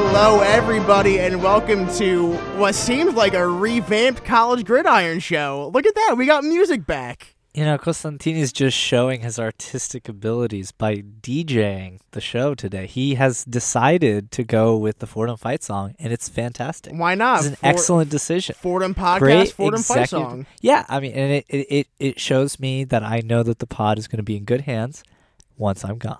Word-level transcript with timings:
Hello, 0.00 0.40
everybody, 0.40 1.18
and 1.18 1.42
welcome 1.42 1.92
to 1.96 2.32
what 2.56 2.74
seems 2.76 3.14
like 3.14 3.34
a 3.34 3.46
revamped 3.46 4.24
college 4.24 4.64
gridiron 4.64 5.18
show. 5.18 5.70
Look 5.74 5.86
at 5.86 5.94
that, 5.96 6.14
we 6.16 6.24
got 6.24 6.44
music 6.44 6.86
back. 6.86 7.34
You 7.52 7.64
know, 7.64 7.76
Costantini 7.78 8.36
is 8.36 8.52
just 8.52 8.76
showing 8.76 9.20
his 9.22 9.38
artistic 9.40 10.08
abilities 10.08 10.70
by 10.70 10.96
DJing 11.20 11.98
the 12.12 12.20
show 12.20 12.54
today. 12.54 12.86
He 12.86 13.16
has 13.16 13.44
decided 13.44 14.30
to 14.32 14.44
go 14.44 14.76
with 14.76 15.00
the 15.00 15.06
Fordham 15.08 15.36
Fight 15.36 15.64
song, 15.64 15.94
and 15.98 16.12
it's 16.12 16.28
fantastic. 16.28 16.92
Why 16.94 17.14
not? 17.16 17.40
It's 17.40 17.48
an 17.48 17.56
Ford- 17.56 17.74
excellent 17.74 18.10
decision. 18.10 18.54
Fordham 18.58 18.94
podcast, 18.94 19.18
Great 19.18 19.52
Fordham 19.52 19.82
fight 19.82 20.02
executive- 20.04 20.28
song. 20.30 20.46
Yeah, 20.60 20.86
I 20.88 21.00
mean, 21.00 21.12
and 21.12 21.32
it, 21.32 21.44
it, 21.48 21.86
it 21.98 22.20
shows 22.20 22.60
me 22.60 22.84
that 22.84 23.02
I 23.02 23.20
know 23.24 23.42
that 23.42 23.58
the 23.58 23.66
pod 23.66 23.98
is 23.98 24.06
going 24.06 24.18
to 24.18 24.22
be 24.22 24.36
in 24.36 24.44
good 24.44 24.62
hands 24.62 25.02
once 25.56 25.84
I'm 25.84 25.98
gone. 25.98 26.18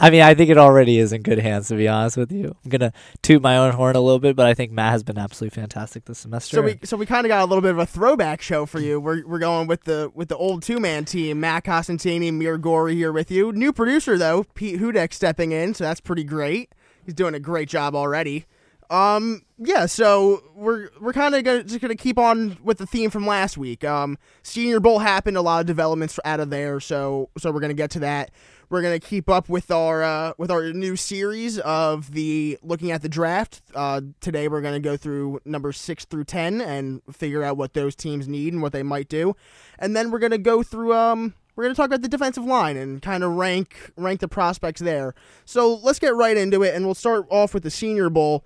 I 0.00 0.10
mean, 0.10 0.22
I 0.22 0.34
think 0.34 0.48
it 0.48 0.58
already 0.58 0.98
is 0.98 1.12
in 1.12 1.22
good 1.22 1.40
hands, 1.40 1.68
to 1.68 1.74
be 1.74 1.88
honest 1.88 2.16
with 2.16 2.30
you. 2.30 2.54
I'm 2.64 2.70
to 2.70 2.92
toot 3.22 3.42
my 3.42 3.56
own 3.56 3.72
horn 3.72 3.96
a 3.96 4.00
little 4.00 4.20
bit, 4.20 4.36
but 4.36 4.46
I 4.46 4.54
think 4.54 4.70
Matt 4.70 4.92
has 4.92 5.02
been 5.02 5.18
absolutely 5.18 5.60
fantastic 5.60 6.04
this 6.04 6.18
semester. 6.18 6.56
So 6.56 6.62
we 6.62 6.78
so 6.84 6.96
we 6.96 7.04
kind 7.04 7.26
of 7.26 7.28
got 7.28 7.42
a 7.42 7.46
little 7.46 7.62
bit 7.62 7.72
of 7.72 7.78
a 7.78 7.86
throwback 7.86 8.40
show 8.40 8.64
for 8.64 8.78
you. 8.78 9.00
We're, 9.00 9.26
we're 9.26 9.40
going 9.40 9.66
with 9.66 9.84
the 9.84 10.12
with 10.14 10.28
the 10.28 10.36
old 10.36 10.62
two 10.62 10.78
man 10.78 11.04
team. 11.04 11.40
Matt 11.40 11.64
Costantini, 11.64 12.32
Mir 12.32 12.58
Gori 12.58 12.94
here 12.94 13.10
with 13.10 13.30
you. 13.30 13.50
New 13.52 13.72
producer 13.72 14.16
though, 14.16 14.44
Pete 14.54 14.80
Hudek 14.80 15.12
stepping 15.12 15.50
in, 15.50 15.74
so 15.74 15.82
that's 15.84 16.00
pretty 16.00 16.24
great. 16.24 16.72
He's 17.04 17.14
doing 17.14 17.34
a 17.34 17.40
great 17.40 17.68
job 17.68 17.96
already. 17.96 18.46
Um, 18.90 19.42
yeah, 19.58 19.86
so 19.86 20.42
we're 20.54 20.88
we're 21.00 21.12
kind 21.12 21.34
of 21.34 21.66
just 21.66 21.80
gonna 21.80 21.94
keep 21.94 22.18
on 22.18 22.56
with 22.62 22.78
the 22.78 22.86
theme 22.86 23.10
from 23.10 23.26
last 23.26 23.58
week. 23.58 23.84
Um, 23.84 24.16
Senior 24.42 24.80
Bowl 24.80 25.00
happened, 25.00 25.36
a 25.36 25.42
lot 25.42 25.60
of 25.60 25.66
developments 25.66 26.18
out 26.24 26.40
of 26.40 26.50
there, 26.50 26.80
so 26.80 27.28
so 27.36 27.50
we're 27.50 27.60
gonna 27.60 27.74
get 27.74 27.90
to 27.92 28.00
that. 28.00 28.30
We're 28.70 28.80
gonna 28.82 28.98
keep 29.00 29.28
up 29.28 29.48
with 29.48 29.70
our 29.70 30.02
uh, 30.02 30.32
with 30.38 30.50
our 30.50 30.72
new 30.72 30.96
series 30.96 31.58
of 31.58 32.12
the 32.12 32.58
looking 32.62 32.90
at 32.90 33.02
the 33.02 33.08
draft. 33.08 33.60
Uh, 33.74 34.00
today 34.20 34.48
we're 34.48 34.62
gonna 34.62 34.80
go 34.80 34.96
through 34.96 35.40
numbers 35.44 35.78
six 35.78 36.06
through 36.06 36.24
ten 36.24 36.60
and 36.62 37.02
figure 37.12 37.42
out 37.42 37.58
what 37.58 37.74
those 37.74 37.94
teams 37.94 38.26
need 38.26 38.54
and 38.54 38.62
what 38.62 38.72
they 38.72 38.82
might 38.82 39.08
do, 39.08 39.36
and 39.78 39.94
then 39.94 40.10
we're 40.10 40.18
gonna 40.18 40.38
go 40.38 40.62
through 40.62 40.94
um 40.94 41.34
we're 41.58 41.64
going 41.64 41.74
to 41.74 41.76
talk 41.76 41.88
about 41.88 42.02
the 42.02 42.08
defensive 42.08 42.44
line 42.44 42.76
and 42.76 43.02
kind 43.02 43.24
of 43.24 43.32
rank 43.32 43.90
rank 43.96 44.20
the 44.20 44.28
prospects 44.28 44.80
there. 44.80 45.12
So 45.44 45.74
let's 45.74 45.98
get 45.98 46.14
right 46.14 46.36
into 46.36 46.62
it, 46.62 46.72
and 46.72 46.84
we'll 46.84 46.94
start 46.94 47.26
off 47.30 47.52
with 47.52 47.64
the 47.64 47.70
Senior 47.70 48.10
Bowl. 48.10 48.44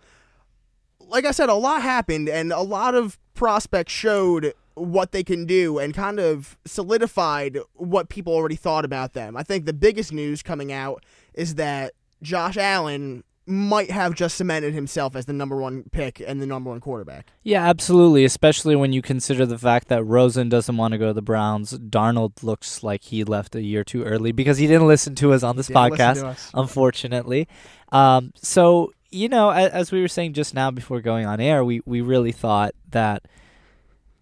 Like 1.13 1.27
I 1.27 1.31
said, 1.31 1.49
a 1.49 1.55
lot 1.55 1.83
happened, 1.83 2.29
and 2.29 2.53
a 2.53 2.63
lot 2.63 2.95
of 2.95 3.19
prospects 3.35 3.93
showed 3.93 4.55
what 4.75 5.13
they 5.13 5.23
can 5.23 5.45
do 5.45 5.79
and 5.79 5.93
kind 5.93 6.19
of 6.19 6.57
solidified 6.65 7.59
what 7.75 8.09
people 8.09 8.33
already 8.33 8.57
thought 8.57 8.85
about 8.87 9.13
them. 9.13 9.37
I 9.37 9.43
think 9.43 9.67
the 9.67 9.75
biggest 9.75 10.13
news 10.13 10.43
coming 10.43 10.73
out 10.73 11.05
is 11.35 11.57
that 11.57 11.93
Josh 12.23 12.57
Allen 12.57 13.25
might 13.45 13.91
have 13.91 14.15
just 14.15 14.37
cemented 14.37 14.73
himself 14.73 15.17
as 15.17 15.27
the 15.27 15.33
number 15.33 15.57
one 15.57 15.85
pick 15.91 16.23
and 16.25 16.41
the 16.41 16.47
number 16.47 16.71
one 16.71 16.81
quarterback. 16.81 17.33
Yeah, 17.43 17.69
absolutely. 17.69 18.25
Especially 18.25 18.77
when 18.77 18.93
you 18.93 19.03
consider 19.03 19.45
the 19.45 19.59
fact 19.59 19.89
that 19.89 20.05
Rosen 20.05 20.49
doesn't 20.49 20.77
want 20.77 20.93
to 20.93 20.99
go 20.99 21.09
to 21.09 21.13
the 21.13 21.23
Browns. 21.23 21.77
Darnold 21.77 22.43
looks 22.43 22.83
like 22.83 23.03
he 23.03 23.25
left 23.25 23.57
a 23.57 23.63
year 23.63 23.83
too 23.83 24.05
early 24.05 24.31
because 24.31 24.59
he 24.59 24.67
didn't 24.67 24.87
listen 24.87 25.15
to 25.17 25.33
us 25.33 25.43
on 25.43 25.57
this 25.57 25.69
podcast, 25.69 26.51
unfortunately. 26.55 27.49
Um, 27.91 28.33
so, 28.37 28.93
you 29.13 29.29
know, 29.29 29.51
as, 29.51 29.93
we 29.93 30.01
were 30.01 30.09
saying 30.09 30.33
just 30.33 30.55
now 30.55 30.71
before 30.71 31.01
going 31.01 31.27
on 31.27 31.41
air, 31.41 31.65
we, 31.65 31.81
we 31.85 32.01
really 32.01 32.33
thought 32.33 32.75
that, 32.91 33.27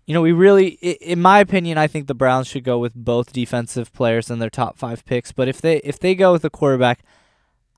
you 0.07 0.15
know, 0.15 0.23
we 0.23 0.33
really, 0.33 0.69
in 0.71 1.23
my 1.23 1.39
opinion, 1.39 1.79
I 1.79 1.87
think 1.87 2.07
the 2.07 2.15
Browns 2.15 2.49
should 2.49 2.65
go 2.65 2.79
with 2.79 2.95
both 2.95 3.33
defensive 3.33 3.93
players 3.93 4.31
in 4.31 4.41
their 4.41 4.51
top 4.51 4.77
five 4.77 5.05
picks. 5.05 5.33
But 5.33 5.49
if 5.49 5.61
they 5.61 5.77
if 5.79 6.01
they 6.01 6.15
go 6.15 6.33
with 6.33 6.45
a 6.45 6.51
quarterback, 6.51 7.05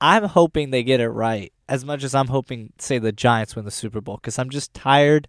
I'm 0.01 0.23
hoping 0.25 0.71
they 0.71 0.83
get 0.83 0.99
it 0.99 1.09
right 1.09 1.53
as 1.69 1.85
much 1.85 2.03
as 2.03 2.13
I'm 2.13 2.27
hoping, 2.27 2.73
say, 2.77 2.97
the 2.99 3.11
Giants 3.11 3.55
win 3.55 3.65
the 3.65 3.71
Super 3.71 4.01
Bowl 4.01 4.17
because 4.17 4.37
I'm 4.37 4.49
just 4.49 4.73
tired 4.73 5.27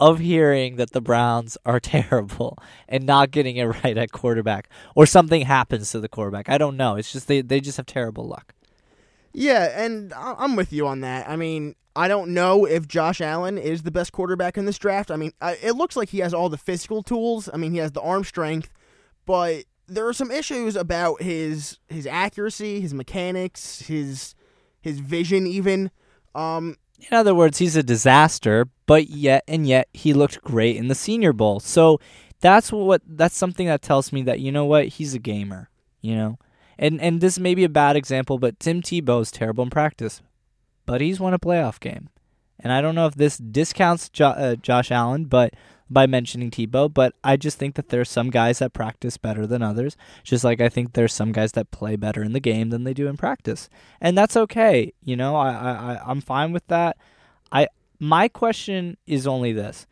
of 0.00 0.18
hearing 0.18 0.76
that 0.76 0.92
the 0.92 1.00
Browns 1.00 1.56
are 1.64 1.80
terrible 1.80 2.58
and 2.88 3.04
not 3.04 3.30
getting 3.30 3.56
it 3.56 3.64
right 3.64 3.96
at 3.96 4.12
quarterback 4.12 4.68
or 4.94 5.06
something 5.06 5.42
happens 5.42 5.90
to 5.90 6.00
the 6.00 6.08
quarterback. 6.08 6.48
I 6.48 6.58
don't 6.58 6.76
know. 6.76 6.96
It's 6.96 7.12
just 7.12 7.28
they, 7.28 7.42
they 7.42 7.60
just 7.60 7.76
have 7.76 7.86
terrible 7.86 8.26
luck. 8.26 8.54
Yeah, 9.34 9.84
and 9.84 10.12
I'm 10.14 10.54
with 10.54 10.72
you 10.72 10.86
on 10.86 11.00
that. 11.00 11.28
I 11.28 11.34
mean, 11.34 11.74
I 11.96 12.08
don't 12.08 12.32
know 12.32 12.64
if 12.64 12.86
Josh 12.88 13.20
Allen 13.20 13.58
is 13.58 13.82
the 13.82 13.90
best 13.90 14.12
quarterback 14.12 14.56
in 14.56 14.64
this 14.64 14.78
draft. 14.78 15.10
I 15.10 15.16
mean, 15.16 15.32
it 15.42 15.72
looks 15.76 15.96
like 15.96 16.10
he 16.10 16.18
has 16.20 16.32
all 16.32 16.48
the 16.48 16.56
physical 16.56 17.02
tools. 17.02 17.48
I 17.52 17.56
mean, 17.56 17.72
he 17.72 17.78
has 17.78 17.92
the 17.92 18.00
arm 18.00 18.24
strength, 18.24 18.72
but 19.26 19.64
there 19.86 20.06
are 20.06 20.12
some 20.12 20.30
issues 20.30 20.76
about 20.76 21.20
his 21.20 21.78
his 21.88 22.06
accuracy, 22.06 22.80
his 22.80 22.94
mechanics, 22.94 23.82
his 23.82 24.34
his 24.80 25.00
vision 25.00 25.46
even. 25.46 25.90
Um, 26.34 26.76
In 27.10 27.16
other 27.16 27.34
words, 27.34 27.58
he's 27.58 27.76
a 27.76 27.82
disaster, 27.82 28.68
but 28.86 29.08
yet 29.08 29.44
and 29.48 29.66
yet 29.66 29.88
he 29.92 30.14
looked 30.14 30.42
great 30.42 30.76
in 30.76 30.88
the 30.88 30.94
Senior 30.94 31.32
Bowl. 31.32 31.60
So 31.60 32.00
that's 32.40 32.70
what 32.72 33.02
that's 33.06 33.36
something 33.36 33.66
that 33.66 33.82
tells 33.82 34.12
me 34.12 34.22
that 34.22 34.40
you 34.40 34.52
know 34.52 34.64
what 34.64 34.86
he's 34.88 35.14
a 35.14 35.18
gamer, 35.18 35.70
you 36.00 36.14
know. 36.14 36.38
And 36.78 37.00
and 37.00 37.20
this 37.20 37.38
may 37.38 37.54
be 37.54 37.64
a 37.64 37.68
bad 37.68 37.96
example, 37.96 38.38
but 38.38 38.58
Tim 38.60 38.82
Tebow's 38.82 39.30
terrible 39.30 39.64
in 39.64 39.70
practice, 39.70 40.22
but 40.86 41.00
he's 41.00 41.20
won 41.20 41.34
a 41.34 41.38
playoff 41.38 41.80
game. 41.80 42.08
And 42.60 42.72
I 42.72 42.80
don't 42.80 42.94
know 42.94 43.06
if 43.06 43.14
this 43.14 43.36
discounts 43.36 44.08
jo- 44.08 44.28
uh, 44.28 44.56
Josh 44.56 44.90
Allen, 44.90 45.24
but 45.26 45.54
by 45.90 46.06
mentioning 46.06 46.50
Tebow, 46.50 46.92
but 46.92 47.14
I 47.22 47.36
just 47.36 47.58
think 47.58 47.74
that 47.74 47.90
there's 47.90 48.08
some 48.08 48.30
guys 48.30 48.58
that 48.60 48.72
practice 48.72 49.18
better 49.18 49.46
than 49.46 49.62
others, 49.62 49.96
just 50.22 50.42
like 50.42 50.60
I 50.60 50.68
think 50.70 50.92
there's 50.94 51.12
some 51.12 51.30
guys 51.30 51.52
that 51.52 51.70
play 51.70 51.94
better 51.96 52.22
in 52.22 52.32
the 52.32 52.40
game 52.40 52.70
than 52.70 52.84
they 52.84 52.94
do 52.94 53.06
in 53.06 53.16
practice, 53.16 53.68
and 54.00 54.16
that's 54.16 54.36
okay. 54.36 54.92
You 55.04 55.16
know, 55.16 55.36
I 55.36 55.50
I 55.52 55.94
I- 55.94 56.00
I'm 56.06 56.20
fine 56.20 56.52
with 56.52 56.66
that. 56.68 56.96
I 57.52 57.68
my 58.00 58.28
question 58.28 58.96
is 59.06 59.26
only 59.26 59.52
this: 59.52 59.86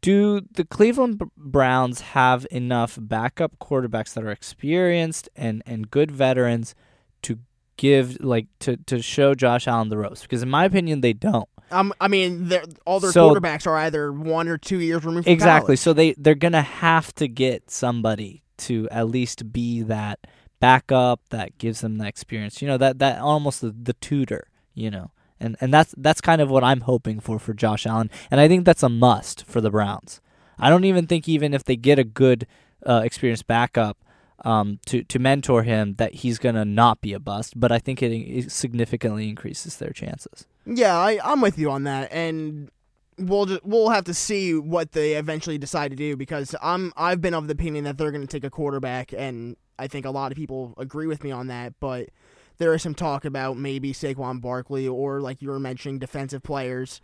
Do 0.00 0.40
the 0.52 0.64
Cleveland 0.64 1.20
Browns 1.36 2.00
have 2.00 2.46
enough 2.50 2.98
backup 3.00 3.58
quarterbacks 3.58 4.14
that 4.14 4.22
are 4.24 4.30
experienced 4.30 5.28
and 5.34 5.62
and 5.66 5.90
good 5.90 6.10
veterans 6.10 6.74
to 7.22 7.38
give 7.76 8.22
like 8.22 8.46
to 8.60 8.76
to 8.76 9.02
show 9.02 9.34
Josh 9.34 9.66
Allen 9.66 9.88
the 9.88 9.98
ropes? 9.98 10.22
Because 10.22 10.42
in 10.42 10.48
my 10.50 10.64
opinion, 10.64 11.00
they 11.00 11.12
don't. 11.12 11.48
um, 11.72 11.92
I 12.00 12.06
mean, 12.08 12.50
all 12.86 13.00
their 13.00 13.10
So- 13.12 13.34
quarterbacks 13.34 13.66
are 13.66 13.76
either 13.76 14.12
one 14.12 14.46
or 14.48 14.56
two 14.56 14.78
years 14.78 15.04
removed 15.04 15.24
from 15.24 15.32
Exactly. 15.32 15.66
college. 15.76 15.78
So 15.80 15.92
they 15.92 16.12
they're 16.16 16.34
gonna 16.36 16.62
have 16.62 17.12
to 17.16 17.26
get 17.26 17.70
somebody 17.70 18.42
to 18.58 18.88
at 18.90 19.08
least 19.08 19.52
be 19.52 19.82
that 19.82 20.20
backup 20.60 21.20
that 21.30 21.58
gives 21.58 21.80
them 21.80 21.98
the 21.98 22.06
experience. 22.06 22.62
You 22.62 22.68
know 22.68 22.78
that 22.78 23.00
that 23.00 23.18
almost 23.20 23.60
the, 23.62 23.70
the 23.70 23.94
tutor. 23.94 24.46
You 24.74 24.92
know, 24.92 25.10
and 25.40 25.56
and 25.60 25.72
that's 25.72 25.94
that's 25.96 26.20
kind 26.20 26.40
of 26.40 26.50
what 26.50 26.64
I'm 26.64 26.82
hoping 26.82 27.20
for 27.20 27.38
for 27.38 27.54
Josh 27.54 27.86
Allen, 27.86 28.10
and 28.30 28.40
I 28.40 28.48
think 28.48 28.64
that's 28.64 28.82
a 28.82 28.88
must 28.88 29.44
for 29.44 29.60
the 29.60 29.70
Browns. 29.70 30.20
I 30.58 30.70
don't 30.70 30.84
even 30.84 31.06
think 31.06 31.28
even 31.28 31.54
if 31.54 31.64
they 31.64 31.76
get 31.76 31.98
a 31.98 32.04
good 32.04 32.46
uh, 32.86 33.02
experienced 33.04 33.46
backup. 33.46 33.98
Um, 34.44 34.78
to 34.86 35.02
to 35.02 35.18
mentor 35.18 35.64
him, 35.64 35.94
that 35.94 36.14
he's 36.14 36.38
gonna 36.38 36.64
not 36.64 37.00
be 37.00 37.12
a 37.12 37.18
bust, 37.18 37.54
but 37.56 37.72
I 37.72 37.80
think 37.80 38.04
it, 38.04 38.12
it 38.12 38.52
significantly 38.52 39.28
increases 39.28 39.78
their 39.78 39.90
chances. 39.90 40.46
Yeah, 40.64 40.96
I, 40.96 41.18
I'm 41.24 41.40
with 41.40 41.58
you 41.58 41.72
on 41.72 41.82
that, 41.82 42.12
and 42.12 42.70
we'll 43.18 43.46
just, 43.46 43.64
we'll 43.64 43.90
have 43.90 44.04
to 44.04 44.14
see 44.14 44.54
what 44.54 44.92
they 44.92 45.14
eventually 45.14 45.58
decide 45.58 45.90
to 45.90 45.96
do 45.96 46.16
because 46.16 46.54
I'm 46.62 46.92
I've 46.96 47.20
been 47.20 47.34
of 47.34 47.46
the 47.46 47.52
opinion 47.52 47.84
that 47.84 47.98
they're 47.98 48.12
going 48.12 48.26
to 48.26 48.28
take 48.28 48.44
a 48.44 48.50
quarterback, 48.50 49.12
and 49.12 49.56
I 49.78 49.88
think 49.88 50.06
a 50.06 50.10
lot 50.10 50.32
of 50.32 50.36
people 50.36 50.74
agree 50.78 51.06
with 51.06 51.24
me 51.24 51.30
on 51.30 51.48
that. 51.48 51.74
But 51.80 52.10
there 52.58 52.74
is 52.74 52.82
some 52.82 52.94
talk 52.94 53.24
about 53.24 53.56
maybe 53.56 53.92
Saquon 53.92 54.40
Barkley 54.40 54.86
or 54.86 55.20
like 55.20 55.40
you 55.42 55.50
were 55.50 55.60
mentioning 55.60 55.98
defensive 55.98 56.42
players. 56.42 57.00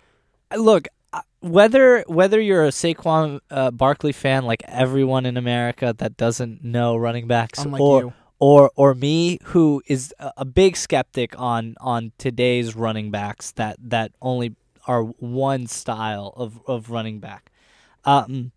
look 0.56 0.88
whether 1.40 2.02
whether 2.08 2.40
you're 2.40 2.64
a 2.64 2.70
Saquon 2.70 3.40
uh, 3.50 3.70
Barkley 3.70 4.12
fan 4.12 4.44
like 4.44 4.62
everyone 4.66 5.26
in 5.26 5.36
America 5.36 5.94
that 5.98 6.16
doesn't 6.16 6.64
know 6.64 6.96
running 6.96 7.26
backs 7.26 7.60
Unlike 7.60 7.80
or 7.80 8.00
you. 8.00 8.12
or 8.38 8.70
or 8.74 8.94
me 8.94 9.38
who 9.44 9.82
is 9.86 10.12
a, 10.18 10.32
a 10.38 10.44
big 10.44 10.76
skeptic 10.76 11.38
on 11.38 11.76
on 11.80 12.12
today's 12.18 12.74
running 12.74 13.10
backs 13.10 13.52
that 13.52 13.76
that 13.78 14.12
only 14.20 14.56
are 14.86 15.02
one 15.04 15.66
style 15.66 16.32
of 16.36 16.60
of 16.66 16.90
running 16.90 17.20
back 17.20 17.52
um 18.04 18.50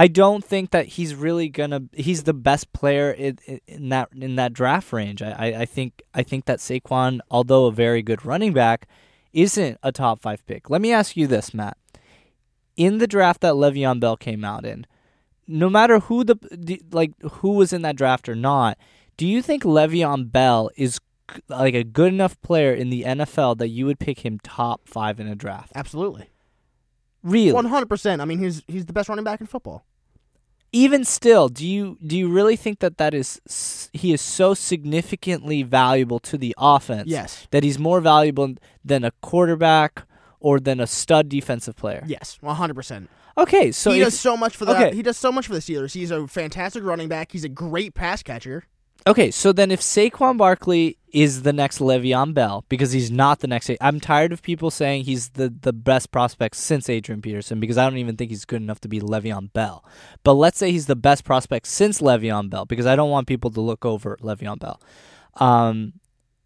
I 0.00 0.06
don't 0.06 0.44
think 0.44 0.70
that 0.70 0.86
he's 0.86 1.14
really 1.16 1.48
gonna. 1.48 1.82
He's 1.92 2.22
the 2.22 2.32
best 2.32 2.72
player 2.72 3.10
in, 3.10 3.38
in 3.66 3.88
that 3.88 4.10
in 4.14 4.36
that 4.36 4.52
draft 4.52 4.92
range. 4.92 5.22
I, 5.22 5.30
I, 5.32 5.46
I 5.62 5.64
think 5.64 6.02
I 6.14 6.22
think 6.22 6.44
that 6.44 6.60
Saquon, 6.60 7.18
although 7.32 7.66
a 7.66 7.72
very 7.72 8.00
good 8.02 8.24
running 8.24 8.52
back, 8.52 8.86
isn't 9.32 9.76
a 9.82 9.90
top 9.90 10.20
five 10.20 10.46
pick. 10.46 10.70
Let 10.70 10.80
me 10.80 10.92
ask 10.92 11.16
you 11.16 11.26
this, 11.26 11.52
Matt. 11.52 11.76
In 12.76 12.98
the 12.98 13.08
draft 13.08 13.40
that 13.40 13.54
Le'Veon 13.54 13.98
Bell 13.98 14.16
came 14.16 14.44
out 14.44 14.64
in, 14.64 14.86
no 15.48 15.68
matter 15.68 15.98
who 15.98 16.22
the 16.22 16.36
the- 16.52 16.80
like 16.92 17.10
who 17.22 17.54
was 17.54 17.72
in 17.72 17.82
that 17.82 17.96
draft 17.96 18.28
or 18.28 18.36
not, 18.36 18.78
do 19.16 19.26
you 19.26 19.42
think 19.42 19.64
Le'Veon 19.64 20.30
Bell 20.30 20.70
is 20.76 21.00
like 21.48 21.74
a 21.74 21.82
good 21.82 22.12
enough 22.12 22.40
player 22.40 22.72
in 22.72 22.90
the 22.90 23.02
NFL 23.02 23.58
that 23.58 23.68
you 23.68 23.84
would 23.86 23.98
pick 23.98 24.20
him 24.20 24.38
top 24.44 24.82
five 24.86 25.18
in 25.18 25.26
a 25.26 25.34
draft? 25.34 25.72
Absolutely, 25.74 26.30
Really? 27.24 27.52
one 27.52 27.64
hundred 27.64 27.88
percent. 27.88 28.22
I 28.22 28.26
mean, 28.26 28.38
he's 28.38 28.62
he's 28.68 28.86
the 28.86 28.92
best 28.92 29.08
running 29.08 29.24
back 29.24 29.40
in 29.40 29.48
football. 29.48 29.84
Even 30.72 31.04
still, 31.04 31.48
do 31.48 31.66
you 31.66 31.96
do 32.06 32.16
you 32.16 32.28
really 32.28 32.56
think 32.56 32.80
that 32.80 32.98
that 32.98 33.14
is 33.14 33.40
s- 33.48 33.88
he 33.92 34.12
is 34.12 34.20
so 34.20 34.54
significantly 34.54 35.62
valuable 35.62 36.18
to 36.20 36.36
the 36.38 36.54
offense? 36.58 37.08
Yes. 37.08 37.46
that 37.50 37.62
he's 37.64 37.78
more 37.78 38.00
valuable 38.00 38.54
than 38.84 39.04
a 39.04 39.10
quarterback 39.22 40.02
or 40.40 40.60
than 40.60 40.80
a 40.80 40.86
stud 40.86 41.28
defensive 41.28 41.76
player. 41.76 42.04
Yes, 42.06 42.38
one 42.40 42.56
hundred 42.56 42.74
percent. 42.74 43.08
Okay, 43.36 43.70
so 43.72 43.92
he 43.92 44.00
if- 44.00 44.06
does 44.06 44.18
so 44.20 44.36
much 44.36 44.56
for 44.56 44.64
the 44.64 44.72
okay. 44.76 44.94
he 44.94 45.02
does 45.02 45.16
so 45.16 45.30
much 45.32 45.46
for 45.46 45.54
the 45.54 45.60
Steelers. 45.60 45.92
He's 45.94 46.10
a 46.10 46.26
fantastic 46.26 46.82
running 46.82 47.08
back. 47.08 47.32
He's 47.32 47.44
a 47.44 47.48
great 47.48 47.94
pass 47.94 48.22
catcher. 48.22 48.64
Okay, 49.06 49.30
so 49.30 49.52
then 49.52 49.70
if 49.70 49.80
Saquon 49.80 50.36
Barkley 50.36 50.98
is 51.12 51.42
the 51.42 51.52
next 51.52 51.78
Le'Veon 51.78 52.34
Bell, 52.34 52.66
because 52.68 52.92
he's 52.92 53.10
not 53.10 53.40
the 53.40 53.46
next, 53.46 53.70
I'm 53.80 54.00
tired 54.00 54.32
of 54.32 54.42
people 54.42 54.70
saying 54.70 55.04
he's 55.04 55.30
the, 55.30 55.48
the 55.48 55.72
best 55.72 56.10
prospect 56.10 56.56
since 56.56 56.90
Adrian 56.90 57.22
Peterson, 57.22 57.58
because 57.58 57.78
I 57.78 57.88
don't 57.88 57.98
even 57.98 58.16
think 58.16 58.30
he's 58.30 58.44
good 58.44 58.60
enough 58.60 58.80
to 58.80 58.88
be 58.88 59.00
Le'Veon 59.00 59.52
Bell. 59.54 59.82
But 60.24 60.34
let's 60.34 60.58
say 60.58 60.72
he's 60.72 60.86
the 60.86 60.96
best 60.96 61.24
prospect 61.24 61.66
since 61.66 62.02
Le'Veon 62.02 62.50
Bell, 62.50 62.66
because 62.66 62.84
I 62.84 62.96
don't 62.96 63.10
want 63.10 63.26
people 63.26 63.50
to 63.52 63.60
look 63.60 63.86
over 63.86 64.18
Le'Veon 64.20 64.58
Bell. 64.58 64.80
Um, 65.36 65.94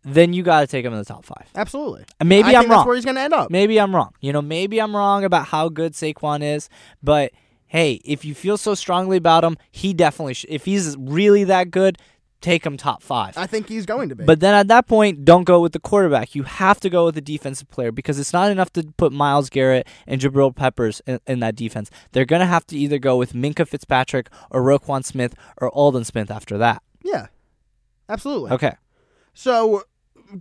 then 0.04 0.32
you 0.32 0.44
got 0.44 0.60
to 0.60 0.66
take 0.68 0.84
him 0.84 0.92
in 0.92 0.98
the 0.98 1.04
top 1.04 1.24
five. 1.24 1.48
Absolutely. 1.56 2.04
And 2.20 2.28
maybe 2.28 2.50
I 2.50 2.58
I'm 2.58 2.60
think 2.60 2.70
wrong. 2.70 2.78
That's 2.80 2.86
where 2.86 2.96
he's 2.96 3.04
going 3.04 3.16
to 3.16 3.22
end 3.22 3.34
up. 3.34 3.50
Maybe 3.50 3.80
I'm 3.80 3.94
wrong. 3.94 4.14
You 4.20 4.32
know, 4.32 4.42
maybe 4.42 4.80
I'm 4.80 4.94
wrong 4.94 5.24
about 5.24 5.46
how 5.46 5.68
good 5.68 5.94
Saquon 5.94 6.42
is, 6.42 6.68
but 7.02 7.32
hey, 7.66 8.00
if 8.04 8.24
you 8.24 8.34
feel 8.34 8.58
so 8.58 8.74
strongly 8.74 9.16
about 9.16 9.42
him, 9.42 9.56
he 9.70 9.94
definitely 9.94 10.34
sh- 10.34 10.46
if 10.48 10.66
he's 10.66 10.94
really 10.98 11.42
that 11.44 11.70
good, 11.70 11.98
take 12.42 12.66
him 12.66 12.76
top 12.76 13.02
5. 13.02 13.38
I 13.38 13.46
think 13.46 13.68
he's 13.68 13.86
going 13.86 14.08
to 14.10 14.16
be. 14.16 14.24
But 14.24 14.40
then 14.40 14.54
at 14.54 14.68
that 14.68 14.86
point, 14.86 15.24
don't 15.24 15.44
go 15.44 15.60
with 15.60 15.72
the 15.72 15.80
quarterback. 15.80 16.34
You 16.34 16.42
have 16.42 16.80
to 16.80 16.90
go 16.90 17.06
with 17.06 17.14
the 17.14 17.20
defensive 17.20 17.70
player 17.70 17.92
because 17.92 18.18
it's 18.18 18.32
not 18.32 18.50
enough 18.50 18.72
to 18.74 18.82
put 18.96 19.12
Myles 19.12 19.48
Garrett 19.48 19.86
and 20.06 20.20
Jabril 20.20 20.54
Peppers 20.54 21.00
in, 21.06 21.20
in 21.26 21.40
that 21.40 21.56
defense. 21.56 21.90
They're 22.12 22.24
going 22.24 22.40
to 22.40 22.46
have 22.46 22.66
to 22.68 22.76
either 22.76 22.98
go 22.98 23.16
with 23.16 23.32
Minkah 23.32 23.66
Fitzpatrick 23.66 24.28
or 24.50 24.62
Roquan 24.62 25.04
Smith 25.04 25.34
or 25.56 25.70
Alden 25.70 26.04
Smith 26.04 26.30
after 26.30 26.58
that. 26.58 26.82
yeah, 27.02 27.28
absolutely. 28.08 28.50
Okay. 28.50 28.74
So, 29.34 29.84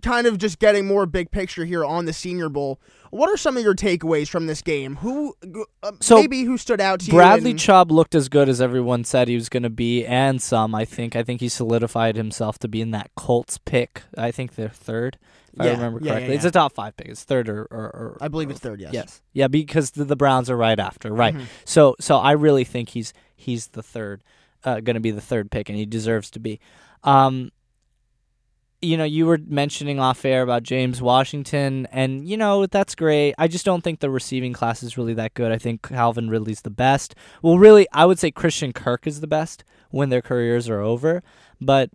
kind 0.00 0.26
of 0.26 0.38
just 0.38 0.58
getting 0.58 0.86
more 0.86 1.06
big 1.06 1.30
picture 1.30 1.64
here 1.64 1.84
on 1.84 2.04
the 2.06 2.12
Senior 2.12 2.48
Bowl. 2.48 2.80
What 3.10 3.28
are 3.28 3.36
some 3.36 3.56
of 3.58 3.62
your 3.62 3.74
takeaways 3.74 4.28
from 4.28 4.46
this 4.46 4.62
game? 4.62 4.96
Who, 4.96 5.34
uh, 5.82 5.92
So, 6.00 6.16
maybe 6.16 6.44
who 6.44 6.56
stood 6.56 6.80
out 6.80 7.00
to 7.00 7.10
Bradley 7.10 7.44
you? 7.44 7.50
and- 7.50 7.58
Chubb 7.60 7.92
looked 7.92 8.14
as 8.14 8.28
good 8.30 8.48
as 8.48 8.60
everyone 8.60 9.04
said 9.04 9.28
he 9.28 9.34
was 9.34 9.48
going 9.50 9.64
to 9.64 9.70
be, 9.70 10.06
and 10.06 10.40
some. 10.40 10.74
I 10.74 10.84
think. 10.86 11.14
I 11.14 11.22
think 11.22 11.40
he 11.40 11.48
solidified 11.50 12.16
himself 12.16 12.58
to 12.60 12.68
be 12.68 12.80
in 12.80 12.90
that 12.92 13.10
Colts 13.16 13.58
pick. 13.58 14.02
I 14.16 14.30
think 14.30 14.54
they're 14.54 14.70
third, 14.70 15.18
if 15.52 15.60
I 15.60 15.64
Yeah, 15.66 15.70
remember 15.72 15.98
yeah, 16.00 16.04
yeah, 16.06 16.12
correctly. 16.18 16.36
It's 16.36 16.44
a 16.46 16.50
top 16.50 16.72
five 16.72 16.96
pick. 16.96 17.08
It's 17.08 17.24
third 17.24 17.48
or, 17.50 17.62
or, 17.70 17.84
or 17.84 18.18
I 18.20 18.28
believe 18.28 18.48
or- 18.48 18.52
it's 18.52 18.60
third. 18.60 18.80
Yes. 18.80 18.94
Yes. 18.94 19.22
Yeah, 19.34 19.48
because 19.48 19.90
the, 19.90 20.04
the 20.04 20.16
Browns 20.16 20.48
are 20.48 20.56
right 20.56 20.78
after. 20.80 21.12
Right. 21.12 21.34
Mhm. 21.34 21.44
So 21.66 21.96
so 22.00 22.16
I 22.16 22.32
really 22.32 22.64
think 22.64 22.88
he's 22.90 23.12
he's 23.36 23.66
the 23.68 23.82
third, 23.82 24.22
uh, 24.64 24.80
going 24.80 24.94
to 24.94 25.00
be 25.00 25.10
the 25.10 25.20
third 25.20 25.50
pick, 25.50 25.68
and 25.68 25.76
he 25.76 25.84
deserves 25.84 26.30
to 26.30 26.40
be. 26.40 26.60
Um, 27.04 27.50
you 28.82 28.96
know, 28.96 29.04
you 29.04 29.26
were 29.26 29.38
mentioning 29.46 30.00
off 30.00 30.24
air 30.24 30.42
about 30.42 30.64
James 30.64 31.00
Washington, 31.00 31.86
and 31.92 32.28
you 32.28 32.36
know 32.36 32.66
that's 32.66 32.96
great. 32.96 33.34
I 33.38 33.46
just 33.46 33.64
don't 33.64 33.82
think 33.82 34.00
the 34.00 34.10
receiving 34.10 34.52
class 34.52 34.82
is 34.82 34.98
really 34.98 35.14
that 35.14 35.34
good. 35.34 35.52
I 35.52 35.58
think 35.58 35.82
Calvin 35.82 36.28
Ridley's 36.28 36.62
the 36.62 36.70
best. 36.70 37.14
Well, 37.42 37.58
really, 37.58 37.86
I 37.92 38.04
would 38.06 38.18
say 38.18 38.32
Christian 38.32 38.72
Kirk 38.72 39.06
is 39.06 39.20
the 39.20 39.28
best 39.28 39.64
when 39.90 40.08
their 40.08 40.20
careers 40.20 40.68
are 40.68 40.80
over, 40.80 41.22
but 41.60 41.90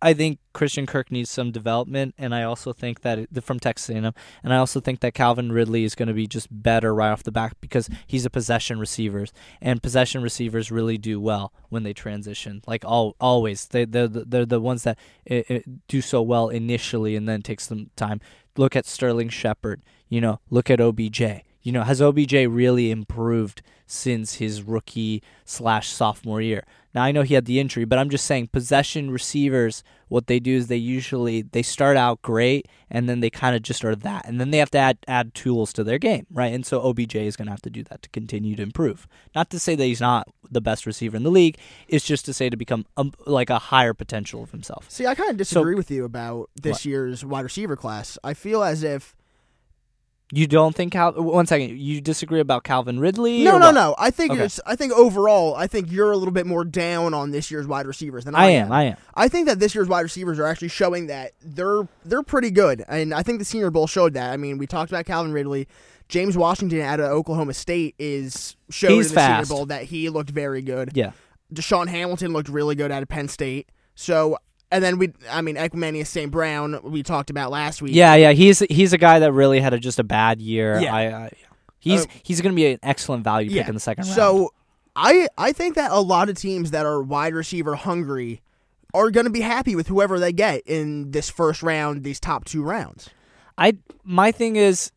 I 0.00 0.14
think 0.14 0.38
Christian 0.52 0.86
Kirk 0.86 1.10
needs 1.10 1.28
some 1.30 1.50
development, 1.50 2.14
and 2.18 2.34
I 2.34 2.42
also 2.44 2.72
think 2.72 3.00
that 3.00 3.18
it, 3.18 3.44
from 3.44 3.58
Texas 3.58 3.90
A&M, 3.90 4.12
and 4.44 4.52
I 4.52 4.56
also 4.56 4.80
think 4.80 5.00
that 5.00 5.14
Calvin 5.14 5.50
Ridley 5.50 5.84
is 5.84 5.94
going 5.94 6.06
to 6.08 6.14
be 6.14 6.26
just 6.26 6.46
better 6.50 6.94
right 6.94 7.10
off 7.10 7.22
the 7.24 7.32
bat 7.32 7.56
because 7.60 7.88
he's 8.06 8.24
a 8.24 8.30
possession 8.30 8.78
receiver, 8.78 9.26
and 9.60 9.82
possession 9.82 10.22
receivers 10.22 10.70
really 10.70 10.98
do 10.98 11.20
well 11.20 11.52
when 11.68 11.82
they 11.82 11.92
transition. 11.92 12.62
Like 12.66 12.84
all 12.84 13.16
always, 13.20 13.66
they 13.66 13.84
they're, 13.84 14.08
the- 14.08 14.24
they're 14.24 14.46
the 14.46 14.60
ones 14.60 14.84
that 14.84 14.98
eh, 15.28 15.42
eh, 15.48 15.60
do 15.88 16.00
so 16.00 16.22
well 16.22 16.48
initially, 16.48 17.16
and 17.16 17.28
then 17.28 17.42
takes 17.42 17.66
them 17.66 17.90
time. 17.96 18.20
Look 18.56 18.76
at 18.76 18.86
Sterling 18.86 19.28
Shepard. 19.30 19.82
You 20.08 20.20
know, 20.20 20.40
look 20.50 20.70
at 20.70 20.80
OBJ. 20.80 21.20
You 21.62 21.72
know, 21.72 21.82
has 21.82 22.00
OBJ 22.00 22.32
really 22.32 22.90
improved 22.90 23.62
since 23.86 24.34
his 24.34 24.62
rookie 24.62 25.22
slash 25.44 25.88
sophomore 25.88 26.40
year? 26.40 26.64
Now 26.98 27.04
I 27.04 27.12
know 27.12 27.22
he 27.22 27.34
had 27.34 27.44
the 27.44 27.60
injury, 27.60 27.84
but 27.84 27.96
I'm 27.96 28.10
just 28.10 28.24
saying 28.24 28.48
possession 28.48 29.12
receivers. 29.12 29.84
What 30.08 30.26
they 30.26 30.40
do 30.40 30.56
is 30.56 30.66
they 30.66 30.78
usually 30.78 31.42
they 31.42 31.62
start 31.62 31.96
out 31.96 32.22
great, 32.22 32.66
and 32.90 33.08
then 33.08 33.20
they 33.20 33.30
kind 33.30 33.54
of 33.54 33.62
just 33.62 33.84
are 33.84 33.94
that, 33.94 34.26
and 34.26 34.40
then 34.40 34.50
they 34.50 34.58
have 34.58 34.72
to 34.72 34.78
add 34.78 34.98
add 35.06 35.32
tools 35.32 35.72
to 35.74 35.84
their 35.84 36.00
game, 36.00 36.26
right? 36.28 36.52
And 36.52 36.66
so 36.66 36.82
OBJ 36.82 37.14
is 37.14 37.36
going 37.36 37.46
to 37.46 37.52
have 37.52 37.62
to 37.62 37.70
do 37.70 37.84
that 37.84 38.02
to 38.02 38.08
continue 38.08 38.56
to 38.56 38.64
improve. 38.64 39.06
Not 39.32 39.48
to 39.50 39.60
say 39.60 39.76
that 39.76 39.84
he's 39.84 40.00
not 40.00 40.26
the 40.50 40.60
best 40.60 40.86
receiver 40.86 41.16
in 41.16 41.22
the 41.22 41.30
league. 41.30 41.56
It's 41.86 42.04
just 42.04 42.24
to 42.24 42.34
say 42.34 42.50
to 42.50 42.56
become 42.56 42.84
um, 42.96 43.12
like 43.26 43.48
a 43.48 43.60
higher 43.60 43.94
potential 43.94 44.42
of 44.42 44.50
himself. 44.50 44.90
See, 44.90 45.06
I 45.06 45.14
kind 45.14 45.30
of 45.30 45.36
disagree 45.36 45.76
with 45.76 45.92
you 45.92 46.04
about 46.04 46.50
this 46.60 46.84
year's 46.84 47.24
wide 47.24 47.44
receiver 47.44 47.76
class. 47.76 48.18
I 48.24 48.34
feel 48.34 48.64
as 48.64 48.82
if 48.82 49.14
You 50.30 50.46
don't 50.46 50.74
think 50.74 50.92
Cal? 50.92 51.12
One 51.12 51.46
second. 51.46 51.78
You 51.78 52.00
disagree 52.02 52.40
about 52.40 52.62
Calvin 52.62 53.00
Ridley? 53.00 53.42
no, 53.44 53.52
no, 53.58 53.66
what? 53.66 53.74
no. 53.74 53.94
I 53.98 54.10
think 54.10 54.32
Okay. 54.32 54.44
it's. 54.44 54.60
I 54.66 54.76
think 54.76 54.92
overall, 54.92 55.54
I 55.54 55.66
think 55.66 55.90
you're 55.90 56.12
a 56.12 56.16
little 56.18 56.32
bit 56.34 56.46
more 56.46 56.64
down 56.66 57.14
on 57.14 57.30
this 57.30 57.50
year's 57.50 57.66
wide 57.66 57.86
receivers 57.86 58.24
than 58.26 58.34
I, 58.34 58.44
I 58.44 58.48
am. 58.50 58.70
I 58.70 58.82
am. 58.84 58.96
I 59.14 59.28
think 59.28 59.46
that 59.46 59.58
this 59.58 59.74
year's 59.74 59.88
wide 59.88 60.02
receivers 60.02 60.38
are 60.38 60.44
actually 60.44 60.68
showing 60.68 61.06
that 61.06 61.32
they're 61.42 61.88
they're 62.04 62.22
pretty 62.22 62.50
good, 62.50 62.84
and 62.88 63.14
I 63.14 63.22
think 63.22 63.38
the 63.38 63.44
Senior 63.46 63.70
Bowl 63.70 63.86
showed 63.86 64.12
that. 64.14 64.30
I 64.32 64.36
mean, 64.36 64.58
we 64.58 64.66
talked 64.66 64.90
about 64.90 65.06
Calvin 65.06 65.32
Ridley, 65.32 65.66
James 66.10 66.36
Washington 66.36 66.80
out 66.82 67.00
of 67.00 67.06
Oklahoma 67.06 67.54
State 67.54 67.94
is 67.98 68.54
showed 68.68 68.90
He's 68.90 69.06
in 69.08 69.14
the 69.14 69.20
fast. 69.20 69.48
Senior 69.48 69.58
Bowl 69.58 69.66
that 69.66 69.84
he 69.84 70.10
looked 70.10 70.30
very 70.30 70.60
good. 70.60 70.90
Yeah. 70.94 71.12
DaeSean 71.54 71.88
Hamilton 71.88 72.34
looked 72.34 72.50
really 72.50 72.74
good 72.74 72.92
out 72.92 73.02
of 73.02 73.08
Penn 73.08 73.28
State. 73.28 73.70
So, 73.94 74.36
and 74.70 74.84
then 74.84 74.98
we, 74.98 75.12
I 75.30 75.40
mean, 75.40 75.56
Equanimeous 75.56 76.06
St. 76.06 76.30
Brown 76.30 76.80
we 76.82 77.02
talked 77.02 77.30
about 77.30 77.50
last 77.50 77.80
week. 77.82 77.94
Yeah, 77.94 78.14
yeah. 78.14 78.32
He's 78.32 78.60
he's 78.60 78.92
a 78.92 78.98
guy 78.98 79.18
that 79.20 79.32
really 79.32 79.60
had 79.60 79.72
a, 79.74 79.78
just 79.78 79.98
a 79.98 80.04
bad 80.04 80.40
year. 80.40 80.80
Yeah. 80.80 80.94
I, 80.94 81.00
I 81.24 81.30
he's 81.78 82.04
Uh, 82.04 82.08
he's 82.22 82.40
going 82.40 82.52
to 82.52 82.56
be 82.56 82.66
an 82.66 82.78
excellent 82.82 83.24
value 83.24 83.50
yeah. 83.50 83.62
pick 83.62 83.68
in 83.68 83.74
the 83.74 83.80
second 83.80 84.04
round. 84.04 84.14
So, 84.14 84.52
I 84.94 85.28
I 85.38 85.52
think 85.52 85.76
that 85.76 85.90
a 85.90 86.00
lot 86.00 86.28
of 86.28 86.36
teams 86.36 86.70
that 86.72 86.84
are 86.84 87.02
wide 87.02 87.34
receiver 87.34 87.76
hungry 87.76 88.42
are 88.94 89.10
going 89.10 89.26
to 89.26 89.30
be 89.30 89.40
happy 89.42 89.76
with 89.76 89.88
whoever 89.88 90.18
they 90.18 90.32
get 90.32 90.62
in 90.66 91.10
this 91.12 91.30
first 91.30 91.62
round, 91.62 92.04
these 92.04 92.20
top 92.20 92.44
two 92.44 92.62
rounds. 92.62 93.08
I 93.56 93.78
my 94.04 94.32
thing 94.32 94.56
is 94.56 94.92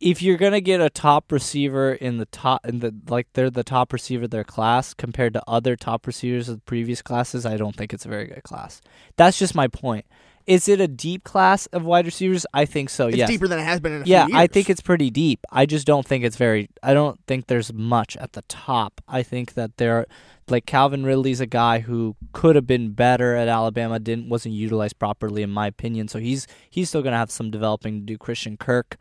if 0.00 0.22
you're 0.22 0.38
gonna 0.38 0.60
get 0.60 0.80
a 0.80 0.88
top 0.88 1.30
receiver 1.30 1.92
in 1.92 2.16
the 2.16 2.26
top 2.26 2.66
in 2.66 2.78
the 2.80 2.94
like 3.08 3.28
they're 3.34 3.50
the 3.50 3.62
top 3.62 3.92
receiver 3.92 4.24
of 4.24 4.30
their 4.30 4.44
class 4.44 4.94
compared 4.94 5.34
to 5.34 5.42
other 5.46 5.76
top 5.76 6.06
receivers 6.06 6.48
of 6.48 6.56
the 6.56 6.62
previous 6.62 7.02
classes, 7.02 7.44
I 7.44 7.56
don't 7.56 7.76
think 7.76 7.92
it's 7.92 8.06
a 8.06 8.08
very 8.08 8.26
good 8.26 8.42
class. 8.42 8.80
That's 9.16 9.38
just 9.38 9.54
my 9.54 9.68
point. 9.68 10.06
Is 10.46 10.68
it 10.68 10.80
a 10.80 10.88
deep 10.88 11.22
class 11.22 11.66
of 11.66 11.84
wide 11.84 12.06
receivers? 12.06 12.46
I 12.54 12.64
think 12.64 12.88
so. 12.88 13.08
It's 13.08 13.18
yes. 13.18 13.28
deeper 13.28 13.46
than 13.46 13.58
it 13.58 13.64
has 13.64 13.78
been 13.78 13.92
in 13.92 14.02
a 14.02 14.04
yeah, 14.06 14.24
few 14.24 14.34
years. 14.34 14.42
I 14.42 14.46
think 14.46 14.70
it's 14.70 14.80
pretty 14.80 15.10
deep. 15.10 15.44
I 15.52 15.66
just 15.66 15.86
don't 15.86 16.04
think 16.04 16.24
it's 16.24 16.36
very. 16.36 16.70
I 16.82 16.94
don't 16.94 17.20
think 17.26 17.46
there's 17.46 17.72
much 17.72 18.16
at 18.16 18.32
the 18.32 18.42
top. 18.42 19.02
I 19.06 19.22
think 19.22 19.54
that 19.54 19.76
there, 19.76 20.06
like 20.48 20.64
Calvin 20.64 21.04
Ridley's 21.04 21.40
a 21.40 21.46
guy 21.46 21.80
who 21.80 22.16
could 22.32 22.56
have 22.56 22.66
been 22.66 22.92
better 22.92 23.36
at 23.36 23.48
Alabama, 23.48 24.00
didn't 24.00 24.30
wasn't 24.30 24.54
utilized 24.54 24.98
properly 24.98 25.42
in 25.42 25.50
my 25.50 25.66
opinion. 25.66 26.08
So 26.08 26.18
he's 26.18 26.46
he's 26.70 26.88
still 26.88 27.02
gonna 27.02 27.18
have 27.18 27.30
some 27.30 27.50
developing 27.50 28.00
to 28.00 28.06
do. 28.06 28.18
Christian 28.18 28.56
Kirk, 28.56 28.96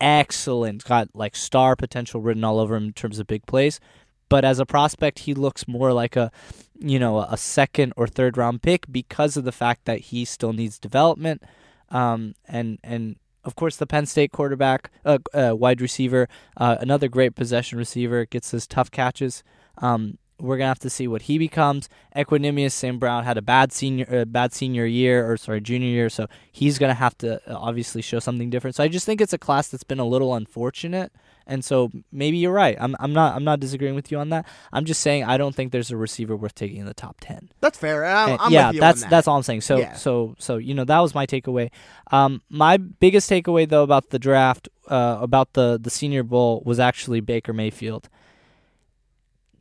excellent, 0.00 0.84
got 0.84 1.08
like 1.14 1.36
star 1.36 1.76
potential 1.76 2.20
written 2.20 2.44
all 2.44 2.58
over 2.58 2.76
him 2.76 2.86
in 2.86 2.92
terms 2.92 3.18
of 3.18 3.26
big 3.26 3.46
plays. 3.46 3.80
But 4.28 4.44
as 4.44 4.58
a 4.58 4.66
prospect, 4.66 5.20
he 5.20 5.34
looks 5.34 5.68
more 5.68 5.92
like 5.92 6.16
a, 6.16 6.32
you 6.78 6.98
know, 6.98 7.20
a 7.20 7.36
second 7.36 7.92
or 7.96 8.06
third 8.06 8.36
round 8.36 8.62
pick 8.62 8.90
because 8.90 9.36
of 9.36 9.44
the 9.44 9.52
fact 9.52 9.84
that 9.84 10.00
he 10.00 10.24
still 10.24 10.52
needs 10.52 10.78
development. 10.78 11.42
Um, 11.90 12.34
and 12.48 12.78
and 12.82 13.16
of 13.44 13.54
course 13.54 13.76
the 13.76 13.86
Penn 13.86 14.06
State 14.06 14.32
quarterback, 14.32 14.90
uh, 15.04 15.18
uh, 15.32 15.54
wide 15.56 15.80
receiver, 15.80 16.28
uh, 16.56 16.76
another 16.80 17.08
great 17.08 17.36
possession 17.36 17.78
receiver, 17.78 18.24
gets 18.26 18.50
his 18.50 18.66
tough 18.66 18.90
catches. 18.90 19.44
Um, 19.78 20.18
we're 20.38 20.56
gonna 20.58 20.68
have 20.68 20.78
to 20.80 20.90
see 20.90 21.08
what 21.08 21.22
he 21.22 21.38
becomes. 21.38 21.88
Equanimeous 22.14 22.72
St. 22.72 22.98
Brown 22.98 23.24
had 23.24 23.38
a 23.38 23.42
bad 23.42 23.72
senior, 23.72 24.06
uh, 24.10 24.24
bad 24.24 24.52
senior 24.52 24.84
year, 24.86 25.30
or 25.30 25.36
sorry, 25.36 25.60
junior 25.60 25.88
year, 25.88 26.08
so 26.10 26.26
he's 26.52 26.78
gonna 26.78 26.94
have 26.94 27.16
to 27.18 27.36
uh, 27.50 27.56
obviously 27.56 28.02
show 28.02 28.18
something 28.18 28.50
different. 28.50 28.76
So 28.76 28.84
I 28.84 28.88
just 28.88 29.06
think 29.06 29.20
it's 29.20 29.32
a 29.32 29.38
class 29.38 29.68
that's 29.68 29.84
been 29.84 29.98
a 29.98 30.04
little 30.06 30.34
unfortunate, 30.34 31.12
and 31.46 31.64
so 31.64 31.90
maybe 32.12 32.36
you're 32.36 32.52
right. 32.52 32.76
I'm, 32.80 32.94
I'm 33.00 33.12
not, 33.12 33.34
I'm 33.36 33.44
not 33.44 33.60
disagreeing 33.60 33.94
with 33.94 34.10
you 34.12 34.18
on 34.18 34.28
that. 34.30 34.46
I'm 34.72 34.84
just 34.84 35.00
saying 35.00 35.24
I 35.24 35.36
don't 35.38 35.54
think 35.54 35.72
there's 35.72 35.90
a 35.90 35.96
receiver 35.96 36.36
worth 36.36 36.54
taking 36.54 36.78
in 36.78 36.86
the 36.86 36.94
top 36.94 37.16
ten. 37.20 37.50
That's 37.60 37.78
fair. 37.78 38.04
I'm, 38.04 38.30
And 38.32 38.40
I'm 38.40 38.52
yeah, 38.52 38.66
with 38.68 38.74
you 38.76 38.80
that's 38.80 38.98
on 38.98 39.00
that. 39.02 39.10
that's 39.10 39.28
all 39.28 39.36
I'm 39.36 39.42
saying. 39.42 39.62
So 39.62 39.78
Yeah. 39.78 39.94
so 39.94 40.34
so 40.38 40.56
you 40.56 40.74
know 40.74 40.84
that 40.84 40.98
was 41.00 41.14
my 41.14 41.26
takeaway. 41.26 41.70
Um, 42.10 42.42
my 42.50 42.76
biggest 42.76 43.30
takeaway 43.30 43.68
though 43.68 43.82
about 43.82 44.10
the 44.10 44.18
draft, 44.18 44.68
uh, 44.88 45.18
about 45.20 45.54
the 45.54 45.78
the 45.80 45.90
Senior 45.90 46.22
Bowl 46.24 46.62
was 46.64 46.78
actually 46.78 47.20
Baker 47.20 47.52
Mayfield. 47.52 48.08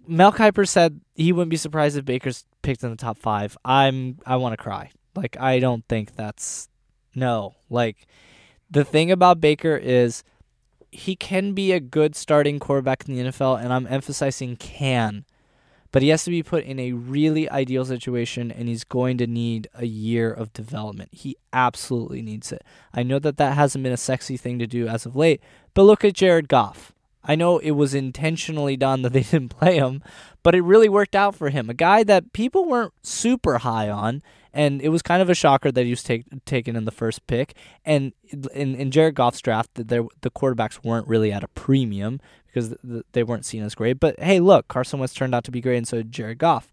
Mel 0.08 0.32
Kiper 0.32 0.68
said 0.68 1.02
he 1.16 1.32
wouldn't 1.32 1.50
be 1.50 1.58
surprised 1.58 1.98
if 1.98 2.06
Baker's 2.06 2.46
picked 2.62 2.84
in 2.84 2.90
the 2.90 2.96
top 2.96 3.18
five. 3.18 3.58
I'm 3.66 4.20
I 4.26 4.36
want 4.38 4.54
to 4.54 4.58
cry. 4.62 4.92
Like 5.16 5.38
I 5.40 5.60
don't 5.60 5.86
think 5.88 6.16
that's 6.16 6.70
no. 7.14 7.56
Like 7.70 8.08
the 8.70 8.84
thing 8.84 9.12
about 9.12 9.42
Baker 9.42 9.76
is 9.76 10.24
he 10.92 11.16
can 11.16 11.54
be 11.54 11.72
a 11.72 11.80
good 11.80 12.16
starting 12.16 12.60
quarterback 12.60 13.08
in 13.08 13.16
the 13.16 13.24
NFL, 13.24 13.62
and 13.62 13.74
I'm 13.74 13.88
emphasizing 13.88 14.56
can 14.56 15.26
but 15.96 16.02
he 16.02 16.10
has 16.10 16.26
to 16.26 16.30
be 16.30 16.44
put 16.44 16.66
in 16.66 16.78
a 16.78 16.92
really 16.92 17.50
ideal 17.50 17.86
situation 17.86 18.52
and 18.52 18.68
he's 18.68 18.84
going 18.84 19.18
to 19.18 19.26
need 19.26 19.70
a 19.74 19.86
year 19.86 20.30
of 20.30 20.52
development. 20.52 21.08
He 21.14 21.38
absolutely 21.54 22.22
needs 22.22 22.52
it. 22.52 22.66
I 22.94 23.02
know 23.02 23.18
that 23.20 23.38
that 23.38 23.56
hasn't 23.56 23.82
been 23.82 23.94
a 23.94 23.98
sexy 23.98 24.36
thing 24.36 24.60
to 24.60 24.68
do 24.68 24.90
as 24.90 25.06
of 25.06 25.16
late, 25.16 25.40
but 25.74 25.84
look 25.84 26.04
at 26.04 26.14
Jared 26.14 26.50
Goff. 26.50 26.92
I 27.26 27.36
know 27.36 27.58
it 27.58 27.72
was 27.72 27.94
intentionally 27.94 28.78
done 28.78 29.02
that 29.02 29.14
they 29.14 29.22
didn't 29.32 29.50
play 29.50 29.78
him, 29.78 30.02
but 30.44 30.56
it 30.56 30.62
really 30.62 30.90
worked 30.90 31.16
out 31.16 31.36
for 31.36 31.50
him. 31.50 31.70
A 31.70 31.74
guy 31.74 32.04
that 32.04 32.34
people 32.34 32.66
weren't 32.66 32.94
super 33.04 33.60
high 33.60 33.90
on, 33.90 34.22
and 34.54 34.82
it 34.82 34.90
was 34.90 35.02
kind 35.02 35.22
of 35.22 35.30
a 35.30 35.36
shocker 35.36 35.72
that 35.72 35.84
he 35.84 35.90
was 35.90 36.04
take, 36.04 36.26
taken 36.46 36.76
in 36.76 36.86
the 36.86 36.92
first 36.92 37.28
pick. 37.28 37.56
And 37.84 38.14
in, 38.54 38.76
in 38.76 38.92
Jared 38.92 39.16
Goff's 39.16 39.42
draft, 39.42 39.72
the, 39.74 40.08
the 40.22 40.32
quarterbacks 40.32 40.84
weren't 40.84 41.08
really 41.08 41.32
at 41.32 41.44
a 41.44 41.50
premium 41.50 42.22
because 42.48 42.74
they 43.12 43.24
weren't 43.24 43.46
seen 43.46 43.64
as 43.64 43.76
great. 43.76 44.00
But 44.00 44.18
hey, 44.20 44.40
look, 44.40 44.70
Carson 44.70 45.00
Wentz 45.00 45.14
turned 45.14 45.36
out 45.36 45.44
to 45.44 45.52
be 45.52 45.60
great, 45.60 45.78
and 45.78 45.88
so 45.88 45.98
did 45.98 46.12
Jared 46.12 46.38
Goff. 46.38 46.72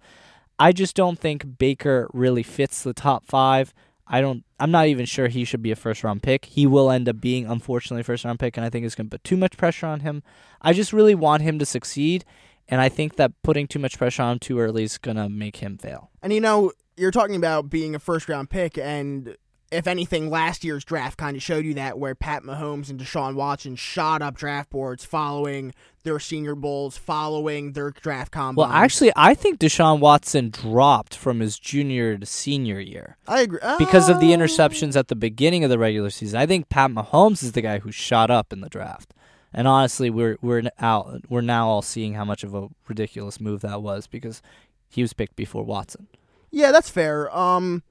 I 0.58 0.70
just 0.70 0.94
don't 0.94 1.18
think 1.18 1.58
Baker 1.58 2.08
really 2.12 2.44
fits 2.44 2.82
the 2.82 2.92
top 2.92 3.24
five. 3.26 3.74
I 4.06 4.20
don't. 4.20 4.44
I'm 4.58 4.70
not 4.70 4.88
even 4.88 5.06
sure 5.06 5.28
he 5.28 5.44
should 5.44 5.62
be 5.62 5.70
a 5.70 5.76
first 5.76 6.04
round 6.04 6.22
pick. 6.22 6.44
He 6.46 6.66
will 6.66 6.90
end 6.90 7.08
up 7.08 7.20
being, 7.20 7.46
unfortunately, 7.46 8.02
first 8.02 8.24
round 8.24 8.38
pick, 8.38 8.56
and 8.56 8.66
I 8.66 8.70
think 8.70 8.84
it's 8.84 8.94
going 8.94 9.08
to 9.08 9.14
put 9.14 9.24
too 9.24 9.36
much 9.36 9.56
pressure 9.56 9.86
on 9.86 10.00
him. 10.00 10.22
I 10.60 10.72
just 10.72 10.92
really 10.92 11.14
want 11.14 11.42
him 11.42 11.58
to 11.58 11.66
succeed, 11.66 12.24
and 12.68 12.80
I 12.80 12.88
think 12.88 13.16
that 13.16 13.32
putting 13.42 13.66
too 13.66 13.78
much 13.78 13.98
pressure 13.98 14.22
on 14.22 14.32
him 14.32 14.38
too 14.38 14.58
early 14.58 14.84
is 14.84 14.98
going 14.98 15.16
to 15.16 15.28
make 15.28 15.56
him 15.56 15.78
fail. 15.78 16.10
And 16.22 16.32
you 16.32 16.40
know, 16.40 16.72
you're 16.96 17.10
talking 17.10 17.36
about 17.36 17.70
being 17.70 17.94
a 17.94 17.98
first 17.98 18.28
round 18.28 18.50
pick, 18.50 18.76
and 18.76 19.36
if 19.72 19.86
anything, 19.86 20.30
last 20.30 20.64
year's 20.64 20.84
draft 20.84 21.18
kind 21.18 21.36
of 21.36 21.42
showed 21.42 21.64
you 21.64 21.74
that, 21.74 21.98
where 21.98 22.14
Pat 22.14 22.42
Mahomes 22.42 22.90
and 22.90 23.00
Deshaun 23.00 23.34
Watson 23.34 23.76
shot 23.76 24.22
up 24.22 24.36
draft 24.36 24.70
boards 24.70 25.04
following 25.04 25.74
their 26.04 26.18
Senior 26.18 26.54
Bowls, 26.54 26.96
following 26.98 27.72
their 27.72 27.90
draft 27.90 28.32
combine. 28.32 28.68
Well, 28.68 28.76
actually, 28.76 29.12
I 29.16 29.34
think 29.34 29.60
Deshaun 29.60 30.00
Watson 30.00 30.50
dropped 30.50 31.16
from 31.16 31.40
his 31.40 31.58
junior 31.58 32.18
to 32.18 32.26
senior 32.26 32.80
year. 32.80 33.16
I 33.26 33.42
agree 33.42 33.60
because 33.78 34.08
of 34.08 34.20
the 34.20 34.32
interceptions 34.32 34.96
at 34.96 35.08
the 35.08 35.16
beginning 35.16 35.64
of 35.64 35.70
the 35.70 35.78
regular 35.78 36.10
season. 36.10 36.38
I 36.38 36.46
think 36.46 36.68
Pat 36.68 36.90
Mahomes 36.90 37.42
is 37.42 37.52
the 37.52 37.62
guy 37.62 37.78
who 37.78 37.92
shot 37.92 38.30
up 38.30 38.52
in 38.52 38.60
the 38.60 38.68
draft. 38.68 39.14
And 39.54 39.68
honestly, 39.68 40.08
we're 40.10 40.38
we're 40.40 40.62
out. 40.80 41.22
We're 41.28 41.42
now 41.42 41.68
all 41.68 41.82
seeing 41.82 42.14
how 42.14 42.24
much 42.24 42.42
of 42.42 42.54
a 42.54 42.68
ridiculous 42.88 43.40
move 43.40 43.60
that 43.60 43.82
was 43.82 44.06
because 44.06 44.42
he 44.88 45.02
was 45.02 45.12
picked 45.12 45.36
before 45.36 45.64
Watson. 45.64 46.08
Yeah, 46.50 46.72
that's 46.72 46.90
fair. 46.90 47.34
Um, 47.36 47.82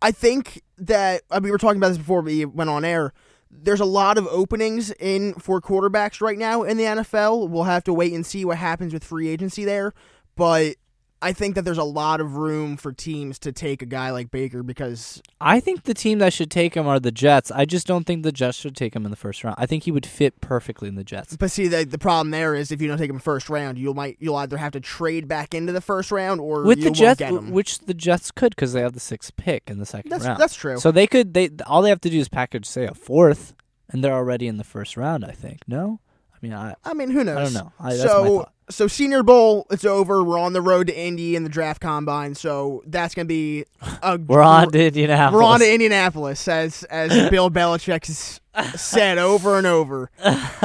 I 0.00 0.10
think 0.10 0.62
that 0.78 1.22
I 1.30 1.36
mean, 1.36 1.44
we 1.44 1.50
were 1.50 1.58
talking 1.58 1.78
about 1.78 1.88
this 1.88 1.98
before 1.98 2.20
we 2.20 2.44
went 2.44 2.70
on 2.70 2.84
air. 2.84 3.12
There's 3.50 3.80
a 3.80 3.86
lot 3.86 4.18
of 4.18 4.26
openings 4.28 4.90
in 4.92 5.34
for 5.34 5.60
quarterbacks 5.60 6.20
right 6.20 6.38
now 6.38 6.62
in 6.62 6.76
the 6.76 6.84
NFL. 6.84 7.48
We'll 7.48 7.64
have 7.64 7.84
to 7.84 7.92
wait 7.92 8.12
and 8.12 8.24
see 8.24 8.44
what 8.44 8.58
happens 8.58 8.92
with 8.92 9.02
free 9.02 9.28
agency 9.28 9.64
there, 9.64 9.94
but 10.36 10.76
I 11.20 11.32
think 11.32 11.56
that 11.56 11.64
there's 11.64 11.78
a 11.78 11.84
lot 11.84 12.20
of 12.20 12.36
room 12.36 12.76
for 12.76 12.92
teams 12.92 13.38
to 13.40 13.50
take 13.50 13.82
a 13.82 13.86
guy 13.86 14.10
like 14.10 14.30
Baker 14.30 14.62
because 14.62 15.20
I 15.40 15.58
think 15.58 15.82
the 15.82 15.94
team 15.94 16.20
that 16.20 16.32
should 16.32 16.50
take 16.50 16.74
him 16.74 16.86
are 16.86 17.00
the 17.00 17.10
Jets. 17.10 17.50
I 17.50 17.64
just 17.64 17.88
don't 17.88 18.04
think 18.04 18.22
the 18.22 18.30
Jets 18.30 18.56
should 18.56 18.76
take 18.76 18.94
him 18.94 19.04
in 19.04 19.10
the 19.10 19.16
first 19.16 19.42
round. 19.42 19.56
I 19.58 19.66
think 19.66 19.84
he 19.84 19.90
would 19.90 20.06
fit 20.06 20.40
perfectly 20.40 20.88
in 20.88 20.94
the 20.94 21.02
Jets. 21.02 21.36
But 21.36 21.50
see, 21.50 21.66
the, 21.66 21.84
the 21.84 21.98
problem 21.98 22.30
there 22.30 22.54
is 22.54 22.70
if 22.70 22.80
you 22.80 22.86
don't 22.86 22.98
take 22.98 23.10
him 23.10 23.18
first 23.18 23.50
round, 23.50 23.78
you'll 23.78 23.94
might 23.94 24.16
you'll 24.20 24.36
either 24.36 24.56
have 24.58 24.72
to 24.72 24.80
trade 24.80 25.26
back 25.26 25.54
into 25.54 25.72
the 25.72 25.80
first 25.80 26.12
round 26.12 26.40
or 26.40 26.62
with 26.62 26.82
the 26.82 26.90
Jets, 26.90 27.18
get 27.18 27.32
him. 27.32 27.50
which 27.50 27.80
the 27.80 27.94
Jets 27.94 28.30
could 28.30 28.54
because 28.54 28.72
they 28.72 28.80
have 28.80 28.92
the 28.92 29.00
sixth 29.00 29.34
pick 29.36 29.64
in 29.68 29.78
the 29.78 29.86
second 29.86 30.10
that's, 30.10 30.24
round. 30.24 30.40
That's 30.40 30.54
true. 30.54 30.78
So 30.78 30.92
they 30.92 31.08
could 31.08 31.34
they 31.34 31.50
all 31.66 31.82
they 31.82 31.90
have 31.90 32.00
to 32.02 32.10
do 32.10 32.18
is 32.18 32.28
package 32.28 32.64
say 32.64 32.86
a 32.86 32.94
fourth, 32.94 33.54
and 33.88 34.04
they're 34.04 34.14
already 34.14 34.46
in 34.46 34.56
the 34.56 34.64
first 34.64 34.96
round. 34.96 35.24
I 35.24 35.32
think 35.32 35.62
no. 35.66 36.00
I 36.40 36.46
mean, 36.46 36.52
I 36.52 36.74
I 36.84 36.94
mean, 36.94 37.10
who 37.10 37.24
knows? 37.24 37.36
I 37.36 37.44
don't 37.44 37.54
know. 37.54 37.72
I, 37.80 37.96
so 37.96 38.48
so 38.70 38.86
Senior 38.86 39.22
Bowl, 39.22 39.66
it's 39.70 39.84
over. 39.84 40.22
We're 40.22 40.38
on 40.38 40.52
the 40.52 40.60
road 40.60 40.88
to 40.88 40.98
Indy 40.98 41.34
in 41.36 41.42
the 41.42 41.48
draft 41.48 41.80
combine, 41.80 42.34
so 42.34 42.82
that's 42.86 43.14
gonna 43.14 43.26
be 43.26 43.64
a. 44.02 44.18
we're 44.26 44.42
on 44.42 44.70
to 44.70 44.86
Indianapolis. 44.86 45.36
We're 45.36 45.44
on 45.44 45.60
to 45.60 45.72
Indianapolis, 45.72 46.46
as 46.46 46.84
as 46.84 47.10
Bill 47.30 47.50
Belichick 47.50 48.06
has 48.06 48.80
said 48.80 49.18
over 49.18 49.58
and 49.58 49.66
over. 49.66 50.10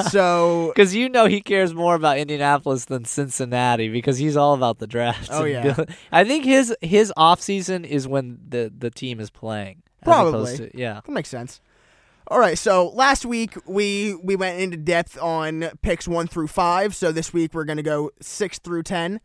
So 0.09 0.71
because 0.75 0.93
you 0.93 1.09
know 1.09 1.25
he 1.25 1.41
cares 1.41 1.73
more 1.73 1.95
about 1.95 2.17
Indianapolis 2.17 2.85
than 2.85 3.05
Cincinnati 3.05 3.89
because 3.89 4.17
he's 4.17 4.37
all 4.37 4.53
about 4.53 4.79
the 4.79 4.87
draft. 4.87 5.29
Oh 5.31 5.45
yeah, 5.45 5.75
I 6.11 6.23
think 6.23 6.45
his 6.45 6.75
his 6.81 7.11
off 7.17 7.41
season 7.41 7.85
is 7.85 8.07
when 8.07 8.39
the 8.47 8.71
the 8.75 8.91
team 8.91 9.19
is 9.19 9.29
playing. 9.29 9.81
Probably, 10.03 10.57
to, 10.57 10.77
yeah, 10.77 10.99
that 11.05 11.11
makes 11.11 11.29
sense. 11.29 11.61
All 12.29 12.39
right, 12.39 12.57
so 12.57 12.87
last 12.89 13.25
week 13.25 13.55
we 13.67 14.15
we 14.15 14.37
went 14.37 14.57
into 14.57 14.77
depth 14.77 15.21
on 15.21 15.71
picks 15.81 16.07
1 16.07 16.27
through 16.27 16.47
5, 16.47 16.95
so 16.95 17.11
this 17.11 17.33
week 17.33 17.53
we're 17.53 17.65
going 17.65 17.77
to 17.77 17.83
go 17.83 18.11
6 18.21 18.59
through 18.59 18.83
10. 18.83 19.19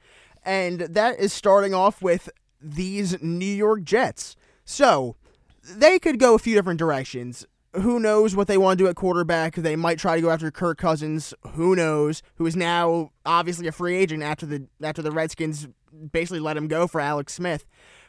And 0.44 0.80
that 0.80 1.20
is 1.20 1.32
starting 1.32 1.72
off 1.72 2.02
with 2.02 2.28
these 2.60 3.22
New 3.22 3.46
York 3.46 3.84
Jets. 3.84 4.34
So, 4.64 5.14
they 5.62 6.00
could 6.00 6.18
go 6.18 6.34
a 6.34 6.38
few 6.40 6.56
different 6.56 6.80
directions. 6.80 7.46
Who 7.74 8.00
knows 8.00 8.34
what 8.34 8.48
they 8.48 8.58
want 8.58 8.78
to 8.78 8.84
do 8.84 8.88
at 8.88 8.96
quarterback? 8.96 9.54
They 9.54 9.76
might 9.76 10.00
try 10.00 10.16
to 10.16 10.22
go 10.22 10.30
after 10.30 10.50
Kirk 10.50 10.78
Cousins. 10.78 11.34
Who 11.52 11.76
knows? 11.76 12.22
Who 12.36 12.46
is 12.46 12.56
now 12.56 13.12
obviously 13.24 13.68
a 13.68 13.72
free 13.72 13.96
agent 13.96 14.24
after 14.24 14.44
the 14.44 14.66
after 14.82 15.02
the 15.02 15.12
Redskins 15.12 15.68
basically 16.10 16.40
let 16.40 16.56
him 16.56 16.66
go 16.66 16.88
for 16.88 17.00
Alex 17.00 17.34
Smith 17.34 17.64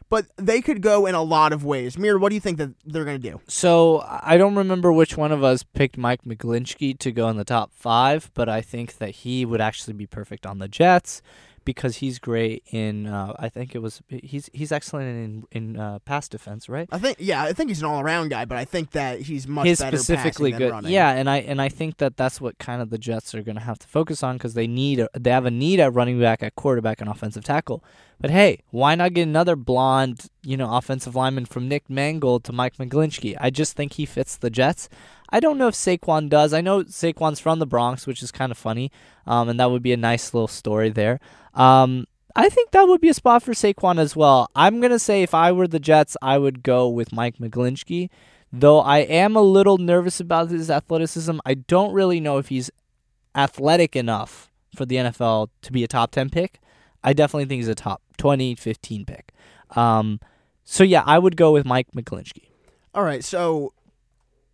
but 0.10 0.26
they 0.38 0.62
could 0.62 0.82
go 0.82 1.06
in 1.06 1.16
a 1.16 1.22
lot 1.22 1.54
of 1.54 1.64
ways. 1.64 1.98
Mir, 1.98 2.18
what 2.18 2.30
do 2.30 2.36
you 2.36 2.42
think 2.42 2.58
that 2.58 2.72
they're 2.86 3.06
going 3.06 3.22
to 3.22 3.30
do? 3.32 3.42
So 3.48 4.04
I 4.08 4.38
don't 4.38 4.56
remember 4.56 4.92
which 4.92 5.16
one 5.16 5.32
of 5.32 5.44
us 5.44 5.64
picked 5.64 5.98
Mike 5.98 6.24
McGlinchey 6.24 6.98
to 7.00 7.12
go 7.12 7.30
in 7.30 7.38
the 7.38 7.46
top 7.46 7.72
five, 7.74 8.32
but 8.34 8.50
I 8.50 8.62
think 8.62 8.98
that 8.98 9.10
he 9.10 9.46
would 9.46 9.62
actually 9.62 9.94
be 9.94 10.08
perfect 10.08 10.46
on 10.46 10.60
the 10.60 10.68
Jets 10.68 11.22
because 11.70 11.98
he's 11.98 12.18
great 12.18 12.64
in. 12.72 13.06
Uh, 13.06 13.32
I 13.38 13.48
think 13.48 13.76
it 13.76 13.80
was 13.80 14.02
he's 14.08 14.50
he's 14.54 14.72
excellent 14.72 15.08
in 15.08 15.44
in 15.52 15.80
uh, 15.80 16.00
pass 16.00 16.28
defense, 16.28 16.68
right? 16.68 16.90
I 16.92 16.98
think 16.98 17.18
yeah, 17.20 17.44
I 17.44 17.54
think 17.54 17.70
he's 17.70 17.84
an 17.84 17.86
all 17.86 18.02
around 18.02 18.30
guy, 18.30 18.46
but 18.46 18.58
I 18.58 18.66
think 18.66 18.90
that 18.92 19.22
he's 19.22 19.48
much 19.48 19.68
he's 19.68 19.80
better 19.80 19.98
specifically 19.98 20.52
good. 20.52 20.72
Running. 20.72 20.92
Yeah, 20.92 21.12
and 21.12 21.30
I 21.30 21.38
and 21.38 21.62
I 21.62 21.70
think 21.70 21.98
that 21.98 22.18
that's 22.18 22.42
what 22.42 22.58
kind 22.58 22.82
of 22.82 22.90
the 22.90 22.98
Jets 22.98 23.36
are 23.36 23.44
going 23.44 23.58
to 23.58 23.62
have 23.62 23.78
to 23.78 23.88
focus 23.88 24.24
on 24.24 24.38
because 24.38 24.56
they 24.56 24.66
need 24.66 25.00
a, 25.00 25.10
they 25.14 25.30
have 25.30 25.46
a 25.46 25.52
need 25.52 25.80
at 25.80 25.94
running 25.94 26.20
back, 26.20 26.42
at 26.42 26.56
quarterback, 26.56 27.02
and 27.02 27.10
offensive 27.10 27.44
tackle. 27.44 27.84
But 28.20 28.32
hey, 28.32 28.64
why 28.72 28.96
not 28.96 29.14
get 29.14 29.28
another 29.28 29.56
blonde, 29.56 30.26
you 30.42 30.58
know, 30.58 30.76
offensive 30.76 31.16
lineman 31.16 31.46
from 31.46 31.68
Nick 31.68 31.88
Mangold 31.88 32.44
to 32.46 32.52
Mike 32.52 32.78
McGlinchey? 32.78 33.38
I 33.40 33.52
just 33.52 33.76
think 33.76 33.94
he 33.94 34.08
fits 34.08 34.38
the 34.38 34.50
Jets. 34.50 34.90
I 35.32 35.40
don't 35.40 35.58
know 35.58 35.68
if 35.68 35.76
Saquon 35.76 36.30
does. 36.30 36.54
I 36.54 36.62
know 36.62 36.84
Saquon's 36.84 37.40
from 37.40 37.60
the 37.60 37.66
Bronx, 37.66 38.08
which 38.08 38.24
is 38.24 38.32
kind 38.32 38.52
of 38.52 38.58
funny, 38.58 38.92
um, 39.28 39.50
and 39.50 39.60
that 39.60 39.72
would 39.72 39.84
be 39.84 39.94
a 39.94 39.98
nice 39.98 40.34
little 40.34 40.48
story 40.48 40.90
there. 40.90 41.20
Um, 41.54 42.08
I 42.36 42.50
think 42.50 42.72
that 42.72 42.88
would 42.88 43.02
be 43.02 43.10
a 43.10 43.14
spot 43.14 43.44
for 43.44 43.54
Saquon 43.54 44.00
as 44.00 44.16
well. 44.16 44.50
I'm 44.56 44.82
gonna 44.82 45.00
say 45.00 45.24
if 45.24 45.34
I 45.34 45.52
were 45.52 45.68
the 45.68 45.80
Jets, 45.80 46.16
I 46.22 46.38
would 46.38 46.64
go 46.64 46.88
with 46.88 47.12
Mike 47.12 47.38
McGlinchey. 47.38 48.10
Though 48.52 48.80
I 48.80 49.00
am 49.00 49.36
a 49.36 49.42
little 49.42 49.78
nervous 49.78 50.20
about 50.20 50.50
his 50.50 50.72
athleticism. 50.72 51.40
I 51.46 51.54
don't 51.54 51.94
really 51.94 52.20
know 52.20 52.38
if 52.40 52.48
he's 52.50 52.72
athletic 53.36 53.96
enough 53.96 54.50
for 54.76 54.86
the 54.86 54.96
NFL 54.96 55.50
to 55.62 55.72
be 55.72 55.84
a 55.84 55.88
top 55.88 56.12
10 56.12 56.30
pick. 56.30 56.60
I 57.04 57.14
definitely 57.14 57.46
think 57.46 57.60
he's 57.60 57.68
a 57.68 57.76
top 57.76 58.02
20, 58.18 58.56
15 58.56 59.06
pick. 59.06 59.34
Um, 59.76 60.20
so 60.66 60.84
yeah, 60.84 61.04
I 61.06 61.20
would 61.20 61.38
go 61.38 61.52
with 61.52 61.66
Mike 61.66 61.88
McGlinchey. 61.96 62.50
All 62.94 63.04
right, 63.04 63.24
so 63.24 63.74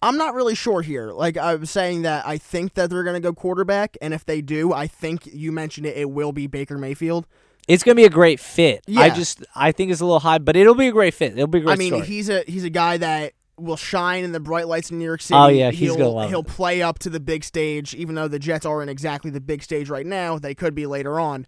I'm 0.06 0.18
not 0.18 0.36
really 0.36 0.56
sure 0.56 0.82
here. 0.82 1.12
Like 1.12 1.36
I'm 1.36 1.66
saying 1.66 2.04
that 2.04 2.28
I 2.28 2.38
think 2.38 2.76
that 2.76 2.90
they're 2.90 3.04
going 3.04 3.16
to 3.16 3.20
go 3.20 3.34
quarterback, 3.34 3.98
and 4.02 4.14
if 4.14 4.24
they 4.24 4.42
do, 4.42 4.72
I 4.72 4.86
think 4.86 5.26
you 5.26 5.52
mentioned 5.52 5.88
it, 5.88 5.98
it 5.98 6.12
will 6.12 6.32
be 6.32 6.48
Baker 6.48 6.78
Mayfield. 6.78 7.26
It's 7.68 7.84
gonna 7.84 7.96
be 7.96 8.06
a 8.06 8.12
great 8.12 8.40
fit. 8.40 8.84
Yeah. 8.86 9.02
I 9.02 9.10
just 9.10 9.44
I 9.56 9.72
think 9.72 9.92
it's 9.92 10.00
a 10.00 10.06
little 10.06 10.20
high, 10.20 10.38
but 10.38 10.56
it'll 10.56 10.76
be 10.76 10.88
a 10.88 10.92
great 10.92 11.16
fit. 11.16 11.34
It'll 11.34 11.48
be 11.48 11.58
a 11.58 11.62
great. 11.62 11.74
I 11.74 11.76
mean, 11.78 12.04
he's 12.04 12.30
a 12.30 12.44
he's 12.46 12.64
a 12.64 12.70
guy 12.70 12.98
that 12.98 13.34
will 13.58 13.78
shine 13.78 14.24
in 14.24 14.34
the 14.34 14.40
bright 14.40 14.68
lights 14.68 14.92
in 14.92 15.00
New 15.00 15.06
York 15.06 15.22
oh, 15.22 15.26
City. 15.26 15.38
Oh 15.38 15.48
yeah, 15.48 15.72
he's 15.72 15.80
he'll, 15.80 15.98
gonna 15.98 16.10
love 16.10 16.30
He'll 16.30 16.42
it. 16.42 16.48
play 16.48 16.84
up 16.84 17.00
to 17.00 17.10
the 17.10 17.20
big 17.20 17.44
stage, 17.44 17.96
even 17.96 18.14
though 18.14 18.28
the 18.28 18.38
Jets 18.38 18.68
aren't 18.68 18.92
exactly 18.92 19.32
the 19.32 19.42
big 19.42 19.64
stage 19.64 19.90
right 19.90 20.06
now. 20.06 20.38
They 20.38 20.54
could 20.54 20.76
be 20.76 20.86
later 20.86 21.20
on, 21.20 21.48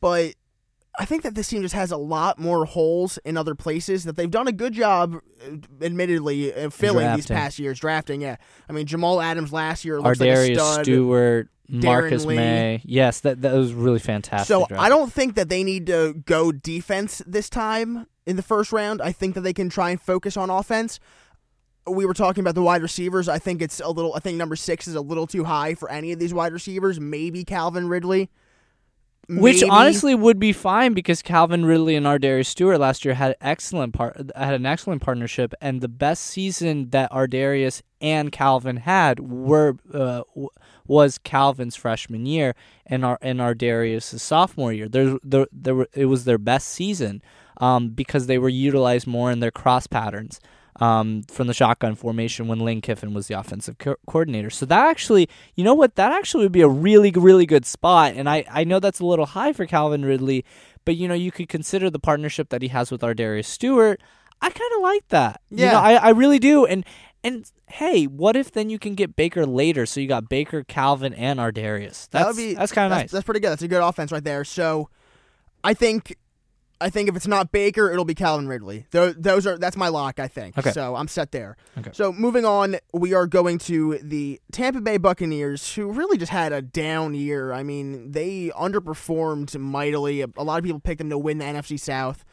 but 0.00 0.34
I 1.00 1.04
think 1.04 1.22
that 1.22 1.36
this 1.36 1.48
team 1.48 1.62
just 1.62 1.74
has 1.74 1.92
a 1.92 1.96
lot 1.96 2.40
more 2.40 2.64
holes 2.64 3.18
in 3.24 3.36
other 3.36 3.54
places 3.54 4.02
that 4.04 4.16
they've 4.16 4.30
done 4.30 4.48
a 4.48 4.52
good 4.52 4.72
job, 4.72 5.20
uh, 5.46 5.56
admittedly, 5.80 6.52
uh, 6.52 6.70
filling 6.70 7.04
Drafting. 7.04 7.16
these 7.16 7.26
past 7.28 7.58
years 7.60 7.78
drafting. 7.78 8.20
Yeah, 8.20 8.36
I 8.68 8.72
mean 8.72 8.86
Jamal 8.86 9.20
Adams 9.20 9.52
last 9.52 9.84
year 9.84 10.00
looks 10.00 10.18
like 10.18 10.28
a 10.28 10.32
Ardarius 10.32 10.54
stud. 10.54 10.84
Stewart, 10.84 11.48
Marcus 11.68 12.24
Lee. 12.24 12.36
May. 12.36 12.82
Yes, 12.84 13.20
that 13.20 13.42
that 13.42 13.54
was 13.54 13.72
really 13.72 14.00
fantastic. 14.00 14.48
So 14.48 14.66
draft. 14.66 14.82
I 14.82 14.88
don't 14.88 15.12
think 15.12 15.36
that 15.36 15.48
they 15.48 15.62
need 15.62 15.86
to 15.86 16.14
go 16.26 16.50
defense 16.50 17.22
this 17.26 17.48
time 17.48 18.06
in 18.26 18.34
the 18.36 18.42
first 18.42 18.72
round. 18.72 19.00
I 19.00 19.12
think 19.12 19.36
that 19.36 19.42
they 19.42 19.52
can 19.52 19.70
try 19.70 19.90
and 19.90 20.00
focus 20.00 20.36
on 20.36 20.50
offense. 20.50 20.98
We 21.86 22.04
were 22.04 22.14
talking 22.14 22.42
about 22.42 22.54
the 22.54 22.62
wide 22.62 22.82
receivers. 22.82 23.28
I 23.28 23.38
think 23.38 23.62
it's 23.62 23.80
a 23.80 23.88
little. 23.88 24.14
I 24.14 24.18
think 24.18 24.36
number 24.36 24.56
six 24.56 24.88
is 24.88 24.96
a 24.96 25.00
little 25.00 25.28
too 25.28 25.44
high 25.44 25.74
for 25.74 25.88
any 25.90 26.10
of 26.10 26.18
these 26.18 26.34
wide 26.34 26.52
receivers. 26.52 26.98
Maybe 26.98 27.44
Calvin 27.44 27.88
Ridley. 27.88 28.30
Which 29.28 29.60
maybe- 29.60 29.70
honestly 29.70 30.14
would 30.14 30.38
be 30.38 30.52
fine 30.52 30.94
because 30.94 31.20
Calvin 31.20 31.64
Ridley 31.64 31.96
and 31.96 32.06
Ardarius 32.06 32.46
Stewart 32.46 32.80
last 32.80 33.04
year 33.04 33.14
had 33.14 33.36
excellent 33.40 33.92
part 33.92 34.30
had 34.34 34.54
an 34.54 34.64
excellent 34.64 35.02
partnership, 35.02 35.52
and 35.60 35.80
the 35.80 35.88
best 35.88 36.24
season 36.24 36.90
that 36.90 37.10
Ardarius 37.12 37.82
and 38.00 38.32
Calvin 38.32 38.78
had 38.78 39.20
were 39.20 39.76
uh, 39.92 40.22
w- 40.30 40.48
was 40.86 41.18
Calvin's 41.18 41.76
freshman 41.76 42.24
year 42.24 42.54
and 42.86 43.04
our 43.04 43.18
and 43.20 43.40
Ardarius' 43.40 44.18
sophomore 44.18 44.72
year. 44.72 44.88
There, 44.88 45.18
there, 45.22 45.46
there 45.52 45.74
were, 45.74 45.88
it 45.92 46.06
was 46.06 46.24
their 46.24 46.38
best 46.38 46.68
season 46.68 47.20
um, 47.58 47.90
because 47.90 48.28
they 48.28 48.38
were 48.38 48.48
utilized 48.48 49.06
more 49.06 49.30
in 49.30 49.40
their 49.40 49.50
cross 49.50 49.86
patterns 49.86 50.40
um, 50.80 51.22
from 51.28 51.46
the 51.46 51.54
shotgun 51.54 51.94
formation 51.94 52.46
when 52.48 52.60
Lane 52.60 52.80
Kiffin 52.80 53.12
was 53.14 53.26
the 53.26 53.34
offensive 53.34 53.78
co- 53.78 53.96
coordinator. 54.06 54.50
So 54.50 54.64
that 54.66 54.86
actually, 54.88 55.28
you 55.54 55.64
know 55.64 55.74
what, 55.74 55.96
that 55.96 56.12
actually 56.12 56.44
would 56.44 56.52
be 56.52 56.60
a 56.60 56.68
really, 56.68 57.10
really 57.10 57.46
good 57.46 57.66
spot. 57.66 58.14
And 58.14 58.28
I, 58.28 58.44
I 58.50 58.64
know 58.64 58.78
that's 58.80 59.00
a 59.00 59.06
little 59.06 59.26
high 59.26 59.52
for 59.52 59.66
Calvin 59.66 60.04
Ridley, 60.04 60.44
but 60.84 60.96
you 60.96 61.08
know, 61.08 61.14
you 61.14 61.30
could 61.32 61.48
consider 61.48 61.90
the 61.90 61.98
partnership 61.98 62.50
that 62.50 62.62
he 62.62 62.68
has 62.68 62.90
with 62.90 63.00
Ardarius 63.02 63.46
Stewart. 63.46 64.00
I 64.40 64.50
kind 64.50 64.70
of 64.76 64.82
like 64.82 65.08
that. 65.08 65.40
You 65.50 65.64
Yeah. 65.64 65.72
know, 65.72 65.78
I, 65.80 65.94
I 65.94 66.08
really 66.10 66.38
do. 66.38 66.64
And 66.64 66.84
and 67.24 67.50
hey, 67.66 68.04
what 68.04 68.36
if 68.36 68.52
then 68.52 68.70
you 68.70 68.78
can 68.78 68.94
get 68.94 69.16
Baker 69.16 69.44
later? 69.44 69.84
So 69.84 69.98
you 70.00 70.06
got 70.06 70.28
Baker, 70.28 70.62
Calvin, 70.62 71.12
and 71.12 71.40
Ardarius. 71.40 72.08
That's 72.08 72.10
That 72.10 72.26
would 72.28 72.36
be 72.36 72.54
that's 72.54 72.70
kind 72.70 72.92
of 72.92 72.96
nice. 72.96 73.10
That's 73.10 73.24
pretty 73.24 73.40
good. 73.40 73.50
That's 73.50 73.62
a 73.62 73.68
good 73.68 73.82
offense 73.82 74.12
right 74.12 74.22
there. 74.22 74.44
So, 74.44 74.88
I 75.64 75.74
think, 75.74 76.16
I 76.80 76.90
think 76.90 77.08
if 77.08 77.16
it's 77.16 77.26
not 77.26 77.50
Baker, 77.50 77.90
it'll 77.90 78.04
be 78.04 78.14
Calvin 78.14 78.48
Ridley. 78.48 78.86
Those, 78.90 79.14
those 79.16 79.46
are 79.46 79.58
that's 79.58 79.76
my 79.76 79.88
lock. 79.88 80.18
I 80.20 80.28
think. 80.28 80.56
Okay. 80.56 80.72
So 80.72 80.96
I'm 80.96 81.08
set 81.08 81.32
there. 81.32 81.56
Okay. 81.78 81.90
So 81.92 82.12
moving 82.12 82.44
on, 82.44 82.76
we 82.92 83.14
are 83.14 83.26
going 83.26 83.58
to 83.58 83.98
the 83.98 84.40
Tampa 84.52 84.80
Bay 84.80 84.96
Buccaneers, 84.96 85.74
who 85.74 85.90
really 85.90 86.18
just 86.18 86.32
had 86.32 86.52
a 86.52 86.62
down 86.62 87.14
year. 87.14 87.52
I 87.52 87.62
mean, 87.62 88.12
they 88.12 88.50
underperformed 88.56 89.58
mightily. 89.58 90.22
A, 90.22 90.28
a 90.36 90.44
lot 90.44 90.58
of 90.58 90.64
people 90.64 90.80
picked 90.80 90.98
them 90.98 91.10
to 91.10 91.18
win 91.18 91.38
the 91.38 91.44
NFC 91.44 91.78
South, 91.78 92.24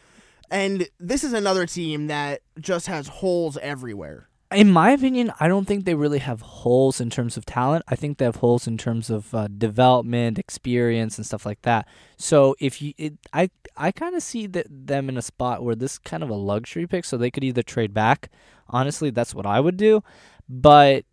and 0.51 0.87
this 0.99 1.23
is 1.23 1.33
another 1.33 1.65
team 1.65 2.07
that 2.07 2.41
just 2.59 2.87
has 2.87 3.07
holes 3.07 3.57
everywhere. 3.57 4.29
In 4.53 4.71
my 4.71 4.91
opinion, 4.91 5.31
I 5.39 5.47
don't 5.47 5.65
think 5.65 5.85
they 5.85 5.95
really 5.95 6.19
have 6.19 6.41
holes 6.41 7.01
in 7.01 7.09
terms 7.09 7.35
of 7.37 7.45
talent. 7.45 7.83
I 7.87 7.95
think 7.95 8.17
they 8.17 8.25
have 8.25 8.37
holes 8.37 8.67
in 8.67 8.77
terms 8.77 9.09
of 9.09 9.33
uh, 9.33 9.47
development, 9.47 10.37
experience, 10.37 11.17
and 11.17 11.25
stuff 11.25 11.45
like 11.45 11.61
that. 11.63 11.87
So 12.17 12.55
if 12.59 12.81
you, 12.81 12.93
it, 12.97 13.13
I, 13.33 13.49
I 13.75 13.91
kind 13.91 14.15
of 14.15 14.21
see 14.23 14.45
that 14.47 14.67
them 14.69 15.09
in 15.09 15.17
a 15.17 15.21
spot 15.21 15.63
where 15.63 15.75
this 15.75 15.93
is 15.93 15.97
kind 15.99 16.21
of 16.23 16.29
a 16.29 16.35
luxury 16.35 16.85
pick, 16.87 17.05
so 17.05 17.17
they 17.17 17.31
could 17.31 17.43
either 17.43 17.63
trade 17.63 17.93
back. 17.93 18.29
Honestly, 18.69 19.09
that's 19.09 19.33
what 19.35 19.45
I 19.45 19.59
would 19.59 19.77
do. 19.77 20.03
But 20.47 21.05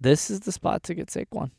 this 0.00 0.30
is 0.30 0.40
the 0.40 0.52
spot 0.52 0.82
to 0.84 0.94
get 0.94 1.08
Saquon. 1.08 1.50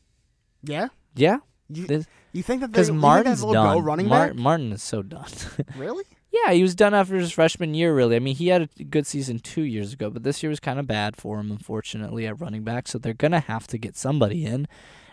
Yeah. 0.62 0.88
Yeah, 1.14 1.38
You, 1.68 1.86
This- 1.86 2.06
you 2.32 2.42
think 2.42 2.60
that 2.62 2.68
because 2.70 2.86
they, 2.88 2.92
you 2.94 2.98
think 2.98 3.02
Martin's 3.02 3.40
that 3.40 3.46
they'll 3.46 3.52
go 3.54 3.74
done. 3.74 3.84
running 3.84 4.08
Mar- 4.08 4.28
back? 4.28 4.36
Martin 4.36 4.72
is 4.72 4.82
so 4.82 5.02
done. 5.02 5.28
Really? 5.76 6.04
Yeah, 6.32 6.52
he 6.52 6.62
was 6.62 6.74
done 6.74 6.94
after 6.94 7.16
his 7.16 7.30
freshman 7.30 7.74
year, 7.74 7.94
really. 7.94 8.16
I 8.16 8.18
mean, 8.18 8.34
he 8.34 8.48
had 8.48 8.70
a 8.80 8.84
good 8.84 9.06
season 9.06 9.38
two 9.38 9.62
years 9.62 9.92
ago, 9.92 10.08
but 10.08 10.22
this 10.22 10.42
year 10.42 10.48
was 10.48 10.60
kind 10.60 10.80
of 10.80 10.86
bad 10.86 11.14
for 11.14 11.38
him, 11.38 11.50
unfortunately, 11.50 12.26
at 12.26 12.40
running 12.40 12.64
back. 12.64 12.88
So 12.88 12.98
they're 12.98 13.12
to 13.12 13.40
have 13.40 13.66
to 13.66 13.78
get 13.78 13.96
somebody 13.96 14.46
in 14.46 14.66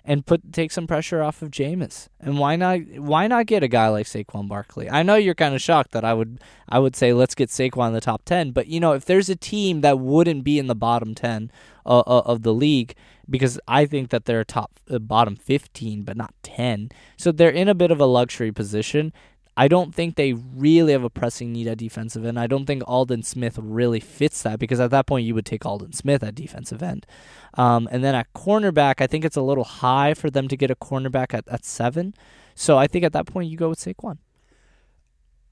and 0.05 0.25
put 0.25 0.53
take 0.53 0.71
some 0.71 0.87
pressure 0.87 1.21
off 1.21 1.41
of 1.41 1.51
Jameis. 1.51 2.07
And 2.19 2.39
why 2.39 2.55
not 2.55 2.79
why 2.97 3.27
not 3.27 3.45
get 3.45 3.63
a 3.63 3.67
guy 3.67 3.89
like 3.89 4.07
Saquon 4.07 4.47
Barkley? 4.47 4.89
I 4.89 5.03
know 5.03 5.15
you're 5.15 5.35
kind 5.35 5.53
of 5.53 5.61
shocked 5.61 5.91
that 5.91 6.05
I 6.05 6.13
would 6.13 6.39
I 6.67 6.79
would 6.79 6.95
say 6.95 7.13
let's 7.13 7.35
get 7.35 7.49
Saquon 7.49 7.89
in 7.89 7.93
the 7.93 8.01
top 8.01 8.23
10, 8.25 8.51
but 8.51 8.67
you 8.67 8.79
know, 8.79 8.93
if 8.93 9.05
there's 9.05 9.29
a 9.29 9.35
team 9.35 9.81
that 9.81 9.99
wouldn't 9.99 10.43
be 10.43 10.57
in 10.57 10.67
the 10.67 10.75
bottom 10.75 11.15
10 11.15 11.51
uh, 11.85 11.99
uh, 11.99 12.23
of 12.25 12.43
the 12.43 12.53
league 12.53 12.95
because 13.29 13.59
I 13.67 13.85
think 13.85 14.09
that 14.09 14.25
they're 14.25 14.43
top 14.43 14.79
uh, 14.89 14.99
bottom 14.99 15.35
15 15.35 16.03
but 16.03 16.17
not 16.17 16.33
10. 16.43 16.89
So 17.17 17.31
they're 17.31 17.49
in 17.49 17.67
a 17.67 17.75
bit 17.75 17.91
of 17.91 17.99
a 17.99 18.05
luxury 18.05 18.51
position. 18.51 19.13
I 19.59 19.67
don't 19.67 19.93
think 19.93 20.15
they 20.15 20.31
really 20.31 20.93
have 20.93 21.03
a 21.03 21.09
pressing 21.09 21.51
need 21.51 21.67
at 21.67 21.77
defensive 21.77 22.23
end. 22.23 22.39
I 22.39 22.47
don't 22.47 22.65
think 22.65 22.81
Alden 22.87 23.23
Smith 23.23 23.59
really 23.61 23.99
fits 23.99 24.41
that 24.43 24.57
because 24.57 24.79
at 24.79 24.89
that 24.91 25.05
point 25.05 25.25
you 25.25 25.35
would 25.35 25.45
take 25.45 25.65
Alden 25.65 25.91
Smith 25.91 26.23
at 26.23 26.33
defensive 26.33 26.81
end. 26.81 27.05
Um, 27.55 27.89
and 27.91 28.01
then 28.01 28.15
at 28.15 28.31
cornerback, 28.31 29.01
I 29.01 29.07
think 29.07 29.25
it's 29.25 29.35
a 29.35 29.41
little 29.41 29.65
high 29.65 30.13
for 30.13 30.29
them 30.29 30.47
to 30.47 30.55
get 30.55 30.71
a 30.71 30.75
cornerback 30.75 31.33
at, 31.33 31.45
at 31.49 31.65
seven. 31.65 32.13
So 32.55 32.77
I 32.77 32.87
think 32.87 33.03
at 33.03 33.11
that 33.11 33.25
point 33.25 33.49
you 33.49 33.57
go 33.57 33.67
with 33.67 33.79
Saquon. 33.79 34.19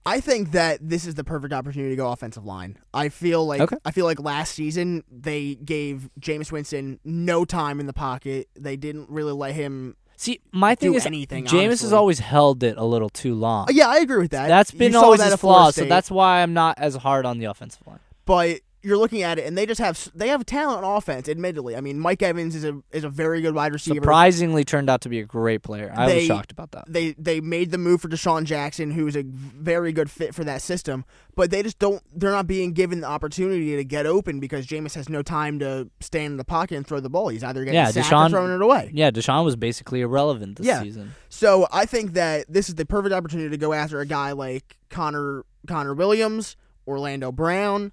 I 0.05 0.21
think 0.21 0.51
that 0.51 0.79
this 0.81 1.05
is 1.05 1.15
the 1.15 1.25
perfect 1.25 1.51
opportunity 1.51 1.89
to 1.89 1.97
go 1.97 2.09
offensive 2.09 2.45
line. 2.45 2.77
I 2.93 3.09
feel 3.09 3.45
like 3.45 3.59
Okay. 3.59 3.75
I 3.83 3.91
feel 3.91 4.05
like 4.05 4.21
last 4.21 4.55
season 4.55 5.03
they 5.11 5.55
gave 5.55 6.09
Jameis 6.17 6.49
Winston 6.49 7.01
no 7.03 7.43
time 7.43 7.81
in 7.81 7.87
the 7.87 7.93
pocket. 7.93 8.47
They 8.57 8.77
didn't 8.77 9.09
really 9.09 9.33
let 9.33 9.53
him. 9.53 9.97
See, 10.19 10.39
my 10.51 10.73
thing 10.73 10.95
is 10.95 11.05
anything, 11.05 11.45
Jameis 11.45 11.81
has 11.81 11.93
always 11.93 12.17
held 12.17 12.63
it 12.63 12.75
a 12.75 12.83
little 12.83 13.09
too 13.09 13.35
long. 13.35 13.69
Uh, 13.69 13.71
yeah, 13.71 13.87
I 13.87 13.97
agree 13.99 14.17
with 14.17 14.31
that. 14.31 14.47
That's 14.47 14.71
been 14.71 14.95
always 14.95 15.19
that 15.19 15.29
his 15.31 15.39
flaw. 15.39 15.69
So 15.69 15.85
that's 15.85 16.09
why 16.09 16.41
I'm 16.41 16.53
not 16.53 16.79
as 16.79 16.95
hard 16.95 17.27
on 17.27 17.37
the 17.37 17.45
offensive 17.45 17.85
line. 17.85 17.99
But 18.25 18.61
you're 18.87 18.97
looking 18.97 19.21
at 19.21 19.37
it, 19.37 19.45
and 19.45 19.57
they 19.57 19.65
just 19.65 19.79
have 19.81 20.09
they 20.15 20.29
have 20.29 20.45
talent 20.45 20.83
on 20.83 20.97
offense. 20.97 21.27
Admittedly, 21.29 21.75
I 21.75 21.81
mean 21.81 21.99
Mike 21.99 22.21
Evans 22.23 22.55
is 22.55 22.63
a 22.63 22.81
is 22.91 23.03
a 23.03 23.09
very 23.09 23.41
good 23.41 23.53
wide 23.53 23.73
receiver. 23.73 23.95
Surprisingly 23.95 24.63
turned 24.63 24.89
out 24.89 25.01
to 25.01 25.09
be 25.09 25.19
a 25.19 25.25
great 25.25 25.61
player. 25.63 25.91
I 25.95 26.13
was 26.15 26.23
shocked 26.25 26.51
about 26.51 26.71
that. 26.71 26.85
They 26.87 27.13
they 27.17 27.41
made 27.41 27.71
the 27.71 27.77
move 27.77 28.01
for 28.01 28.07
DeSean 28.07 28.45
Jackson, 28.45 28.91
who's 28.91 29.15
a 29.15 29.23
very 29.23 29.91
good 29.91 30.09
fit 30.09 30.33
for 30.33 30.43
that 30.45 30.61
system. 30.61 31.03
But 31.35 31.51
they 31.51 31.61
just 31.61 31.77
don't. 31.79 32.01
They're 32.15 32.31
not 32.31 32.47
being 32.47 32.71
given 32.73 33.01
the 33.01 33.07
opportunity 33.07 33.75
to 33.75 33.83
get 33.83 34.05
open 34.05 34.39
because 34.39 34.65
Jameis 34.65 34.95
has 34.95 35.07
no 35.09 35.21
time 35.21 35.59
to 35.59 35.89
stand 35.99 36.31
in 36.31 36.37
the 36.37 36.45
pocket 36.45 36.77
and 36.77 36.87
throw 36.87 36.99
the 36.99 37.09
ball. 37.09 37.27
He's 37.27 37.43
either 37.43 37.63
getting 37.65 37.75
Yeah, 37.75 37.91
sacked 37.91 38.07
DeSean- 38.09 38.27
or 38.27 38.29
throwing 38.29 38.51
it 38.55 38.61
away. 38.61 38.89
Yeah, 38.93 39.11
DeSean 39.11 39.43
was 39.45 39.55
basically 39.55 40.01
irrelevant 40.01 40.57
this 40.57 40.65
Yeah. 40.65 40.81
season. 40.81 41.13
So 41.29 41.67
I 41.71 41.85
think 41.85 42.13
that 42.13 42.45
this 42.51 42.69
is 42.69 42.75
the 42.75 42.85
perfect 42.85 43.13
opportunity 43.13 43.49
to 43.49 43.57
go 43.57 43.73
after 43.73 43.99
a 43.99 44.05
guy 44.05 44.31
like 44.31 44.77
Connor 44.89 45.43
Connor 45.67 45.93
Williams, 45.93 46.55
Orlando 46.87 47.31
Brown. 47.31 47.91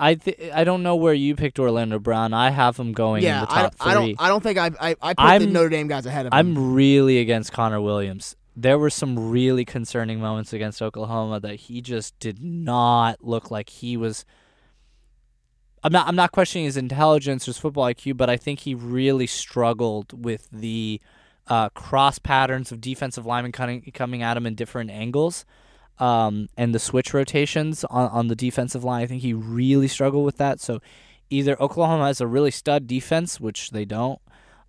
I 0.00 0.14
th- 0.14 0.50
I 0.52 0.64
don't 0.64 0.82
know 0.82 0.96
where 0.96 1.14
you 1.14 1.36
picked 1.36 1.58
Orlando 1.58 1.98
Brown. 1.98 2.32
I 2.32 2.50
have 2.50 2.76
him 2.78 2.92
going 2.92 3.22
yeah, 3.22 3.40
in 3.42 3.46
the 3.46 3.52
I, 3.52 3.62
top 3.62 3.74
I 3.80 3.94
three. 3.94 4.14
don't 4.14 4.20
I 4.24 4.28
don't 4.28 4.42
think 4.42 4.58
I 4.58 4.70
I, 4.80 4.96
I 5.02 5.14
put 5.14 5.16
the 5.16 5.22
I'm- 5.22 5.52
Notre 5.52 5.68
Dame 5.68 5.88
guys 5.88 6.06
ahead 6.06 6.26
of 6.26 6.32
him. 6.32 6.38
I'm 6.38 6.74
really 6.74 7.18
against 7.18 7.52
Connor 7.52 7.80
Williams. 7.80 8.34
There 8.56 8.78
were 8.78 8.90
some 8.90 9.30
really 9.30 9.64
concerning 9.64 10.20
moments 10.20 10.52
against 10.52 10.82
Oklahoma 10.82 11.38
that 11.40 11.54
he 11.54 11.80
just 11.80 12.18
did 12.18 12.42
not 12.42 13.22
look 13.24 13.50
like 13.50 13.68
he 13.68 13.96
was. 13.96 14.24
I'm 15.82 15.92
not. 15.92 16.08
I'm 16.08 16.16
not 16.16 16.32
questioning 16.32 16.66
his 16.66 16.76
intelligence 16.76 17.46
or 17.46 17.50
his 17.50 17.58
football 17.58 17.84
IQ, 17.86 18.16
but 18.16 18.28
I 18.28 18.36
think 18.36 18.60
he 18.60 18.74
really 18.74 19.26
struggled 19.26 20.24
with 20.24 20.48
the 20.52 21.00
uh, 21.46 21.70
cross 21.70 22.18
patterns 22.18 22.70
of 22.70 22.80
defensive 22.80 23.24
linemen 23.24 23.52
coming 23.52 23.82
coming 23.94 24.22
at 24.22 24.36
him 24.36 24.44
in 24.46 24.54
different 24.54 24.90
angles, 24.90 25.46
um, 26.00 26.48
and 26.56 26.74
the 26.74 26.78
switch 26.78 27.14
rotations 27.14 27.84
on 27.84 28.10
on 28.10 28.28
the 28.28 28.36
defensive 28.36 28.82
line. 28.82 29.02
I 29.02 29.06
think 29.06 29.22
he 29.22 29.32
really 29.32 29.88
struggled 29.88 30.24
with 30.24 30.38
that. 30.38 30.60
So 30.60 30.80
either 31.28 31.60
Oklahoma 31.62 32.06
has 32.06 32.20
a 32.20 32.26
really 32.26 32.50
stud 32.50 32.86
defense, 32.86 33.38
which 33.38 33.70
they 33.70 33.84
don't, 33.84 34.20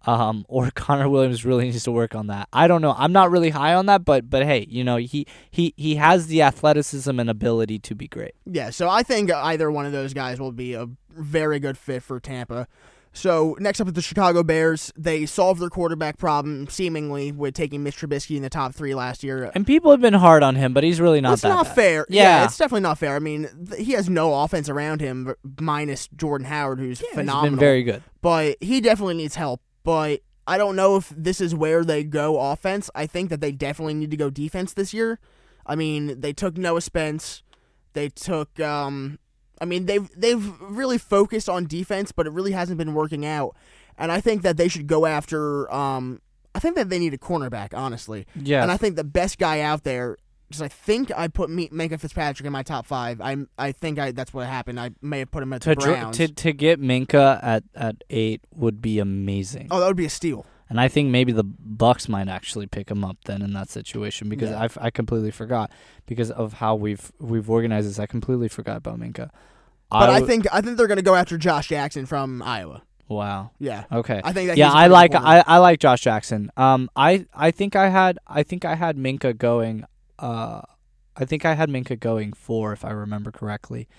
um, 0.05 0.45
or 0.49 0.71
Connor 0.71 1.09
Williams 1.09 1.45
really 1.45 1.65
needs 1.65 1.83
to 1.83 1.91
work 1.91 2.13
on 2.13 2.27
that. 2.27 2.47
I 2.53 2.67
don't 2.67 2.81
know. 2.81 2.93
I'm 2.97 3.13
not 3.13 3.31
really 3.31 3.49
high 3.49 3.73
on 3.73 3.87
that, 3.87 4.05
but 4.05 4.29
but 4.29 4.43
hey, 4.43 4.67
you 4.69 4.83
know 4.83 4.97
he 4.97 5.25
he 5.49 5.73
he 5.77 5.95
has 5.95 6.27
the 6.27 6.41
athleticism 6.41 7.19
and 7.19 7.29
ability 7.29 7.79
to 7.79 7.95
be 7.95 8.07
great. 8.07 8.33
Yeah, 8.45 8.69
so 8.69 8.89
I 8.89 9.03
think 9.03 9.31
either 9.31 9.71
one 9.71 9.85
of 9.85 9.91
those 9.91 10.13
guys 10.13 10.39
will 10.39 10.51
be 10.51 10.73
a 10.73 10.87
very 11.09 11.59
good 11.59 11.77
fit 11.77 12.03
for 12.03 12.19
Tampa. 12.19 12.67
So 13.13 13.57
next 13.59 13.81
up 13.81 13.87
is 13.87 13.93
the 13.93 14.01
Chicago 14.01 14.41
Bears. 14.41 14.93
They 14.97 15.25
solved 15.25 15.61
their 15.61 15.69
quarterback 15.69 16.17
problem 16.17 16.67
seemingly 16.69 17.31
with 17.33 17.53
taking 17.53 17.83
Mitch 17.83 17.97
Trubisky 17.97 18.37
in 18.37 18.41
the 18.41 18.49
top 18.49 18.73
three 18.73 18.95
last 18.95 19.21
year. 19.23 19.51
And 19.53 19.67
people 19.67 19.91
have 19.91 19.99
been 19.99 20.13
hard 20.13 20.43
on 20.43 20.55
him, 20.55 20.73
but 20.73 20.83
he's 20.85 21.01
really 21.01 21.19
not 21.19 21.39
that 21.41 21.49
not 21.49 21.65
bad. 21.65 21.75
fair. 21.75 22.05
Yeah. 22.09 22.45
it's 22.45 22.57
definitely 22.57 22.81
not 22.81 22.97
fair. 22.97 23.15
I 23.15 23.19
mean, 23.19 23.49
th- 23.69 23.85
he 23.85 23.91
has 23.93 24.09
no 24.09 24.33
offense 24.41 24.69
around 24.69 25.01
him 25.01 25.33
minus 25.59 26.07
Jordan 26.15 26.47
Howard, 26.47 26.79
who's 26.79 26.99
He's 26.99 27.09
phenomenal. 27.09 27.51
been 27.51 27.59
very 27.59 27.83
good. 27.83 28.01
but 28.21 28.55
he 28.61 28.79
definitely 28.79 29.15
needs 29.15 29.35
help. 29.35 29.61
But 29.83 30.21
I 30.47 30.57
don't 30.57 30.75
know 30.77 30.95
if 30.95 31.09
this 31.15 31.41
is 31.41 31.53
where 31.53 31.83
they 31.83 32.03
go 32.05 32.39
offense. 32.39 32.89
I 32.95 33.07
think 33.07 33.29
that 33.29 33.41
they 33.41 33.51
definitely 33.51 33.93
need 33.95 34.11
to 34.11 34.17
go 34.17 34.29
defense 34.29 34.73
this 34.73 34.93
year. 34.93 35.19
I 35.65 35.75
mean, 35.75 36.19
they 36.21 36.31
took 36.33 36.57
Noah 36.57 36.81
Spence. 36.81 37.43
They 37.93 38.07
took 38.07 38.57
um 38.61 39.19
I 39.61 39.65
mean, 39.65 39.85
they've 39.85 40.09
they've 40.19 40.45
really 40.61 40.97
focused 40.97 41.47
on 41.47 41.67
defense, 41.67 42.11
but 42.11 42.27
it 42.27 42.31
really 42.33 42.51
hasn't 42.51 42.77
been 42.77 42.93
working 42.93 43.25
out. 43.25 43.55
And 43.97 44.11
I 44.11 44.19
think 44.19 44.41
that 44.41 44.57
they 44.57 44.67
should 44.67 44.87
go 44.87 45.05
after 45.05 45.71
um 45.73 46.19
I 46.53 46.59
think 46.59 46.75
that 46.75 46.89
they 46.89 46.99
need 46.99 47.13
a 47.13 47.17
cornerback, 47.17 47.73
honestly. 47.73 48.25
Yeah. 48.35 48.61
And 48.63 48.71
I 48.71 48.77
think 48.77 48.95
the 48.97 49.05
best 49.05 49.37
guy 49.37 49.61
out 49.61 49.83
there 49.83 50.17
because 50.49 50.61
I 50.63 50.67
think 50.67 51.11
I 51.15 51.29
put 51.29 51.49
me, 51.49 51.69
Minkah 51.69 51.97
Fitzpatrick 51.97 52.45
in 52.45 52.51
my 52.51 52.63
top 52.63 52.85
five. 52.85 53.21
I 53.21 53.37
I 53.57 53.71
think 53.71 53.99
I 53.99 54.11
that's 54.11 54.33
what 54.33 54.47
happened. 54.47 54.79
I 54.79 54.89
may 55.01 55.19
have 55.19 55.31
put 55.31 55.43
him 55.43 55.53
at 55.53 55.61
to, 55.61 55.69
the 55.69 55.75
dr- 55.75 55.95
Browns. 55.99 56.17
to 56.17 56.27
to 56.27 56.51
get 56.51 56.81
Minkah 56.81 57.39
at, 57.41 57.63
at 57.75 58.03
eight 58.09 58.41
would 58.53 58.81
be 58.81 58.99
amazing, 58.99 59.67
oh, 59.71 59.79
that 59.79 59.87
would 59.87 59.95
be 59.95 60.05
a 60.05 60.09
steal. 60.09 60.45
and 60.69 60.81
I 60.81 60.87
think 60.89 61.09
maybe 61.09 61.31
the 61.31 61.45
Bucs 61.45 62.09
might 62.09 62.27
actually 62.27 62.67
pick 62.67 62.89
him 62.91 63.05
up 63.05 63.17
then 63.25 63.41
in 63.41 63.53
that 63.53 63.69
situation 63.69 64.27
because 64.27 64.49
Yeah. 64.49 64.67
I 64.81 64.87
I 64.87 64.89
completely 64.89 65.31
forgot 65.31 65.71
because 66.05 66.31
of 66.31 66.53
how 66.53 66.75
we've 66.75 67.13
we've 67.19 67.49
organized 67.49 67.87
this. 67.87 67.97
I 67.99 68.05
completely 68.05 68.49
forgot 68.49 68.75
about 68.77 68.99
Minkah. 68.99 69.29
But 69.91 70.09
I, 70.09 70.13
w- 70.19 70.25
think 70.25 70.47
I 70.51 70.61
think 70.61 70.77
they're 70.77 70.87
going 70.87 70.97
to 70.97 71.03
go 71.03 71.15
after 71.15 71.37
Josh 71.37 71.67
Jackson 71.67 72.05
from 72.05 72.41
Iowa. 72.41 72.81
Wow. 73.07 73.51
Yeah, 73.59 73.83
Okay. 73.91 74.21
I 74.23 74.31
think 74.31 74.47
that. 74.47 74.57
yeah, 74.57 74.71
I 74.71 74.87
like. 74.87 75.13
I, 75.13 75.43
I 75.45 75.57
like 75.57 75.79
Josh 75.81 75.99
Jackson. 76.01 76.49
Um, 76.55 76.89
I 76.95 77.25
I 77.33 77.51
think 77.51 77.75
I 77.75 77.89
had 77.89 78.17
I 78.25 78.43
think 78.43 78.63
I 78.63 78.75
had 78.75 78.95
Minkah 78.97 79.37
going. 79.37 79.83
Uh, 80.17 80.61
I 81.17 81.25
think 81.25 81.45
I 81.45 81.55
had 81.55 81.69
Minkah 81.69 81.99
going 81.99 82.31
four 82.31 82.71
if 82.71 82.85
I 82.85 82.91
remember 82.91 83.29
correctly. 83.31 83.89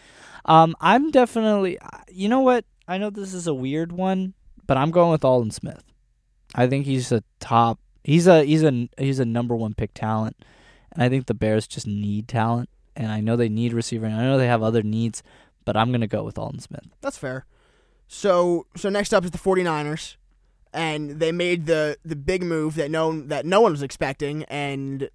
Um, 0.47 0.75
I'm 0.81 1.11
definitely. 1.11 1.77
You 2.11 2.31
know 2.31 2.41
what? 2.41 2.65
I 2.89 2.97
know 2.97 3.11
this 3.11 3.35
is 3.35 3.47
a 3.47 3.53
weird 3.55 3.93
one, 3.93 4.33
but 4.67 4.79
I'm 4.79 4.91
going 4.91 5.11
with 5.11 5.25
Alden 5.27 5.51
Smith. 5.51 5.85
I 6.55 6.67
think 6.67 6.87
he's 6.87 7.13
a 7.13 7.23
top. 7.39 7.79
He's 8.05 8.27
a 8.27 8.45
he's 8.45 8.63
a 8.65 8.89
he's 8.97 9.19
a 9.19 9.25
number 9.27 9.55
one 9.55 9.75
pick 9.75 9.93
talent, 9.93 10.37
and 10.93 11.03
I 11.03 11.11
think 11.11 11.27
the 11.27 11.35
Bears 11.35 11.67
just 11.67 11.87
need 11.87 12.29
talent. 12.29 12.71
And 12.97 13.13
I 13.13 13.21
know 13.21 13.37
they 13.37 13.49
need 13.51 13.73
receiver, 13.75 14.07
and 14.07 14.15
I 14.15 14.23
know 14.23 14.39
they 14.39 14.47
have 14.49 14.63
other 14.63 14.83
needs, 14.83 15.23
but 15.65 15.77
I'm 15.77 15.91
gonna 15.93 16.07
go 16.07 16.23
with 16.25 16.39
Alden 16.39 16.61
Smith. 16.61 16.85
That's 17.01 17.19
fair. 17.19 17.47
So 18.09 18.67
so 18.77 18.89
next 18.89 19.13
up 19.13 19.25
is 19.25 19.31
the 19.31 19.39
49ers 19.39 20.17
and 20.75 21.13
they 21.21 21.33
made 21.33 21.67
the 21.67 21.97
the 22.05 22.17
big 22.17 22.43
move 22.43 22.75
that 22.77 22.91
no 22.91 23.21
that 23.23 23.47
no 23.47 23.61
one 23.61 23.73
was 23.73 23.83
expecting 23.83 24.45
and 24.45 25.09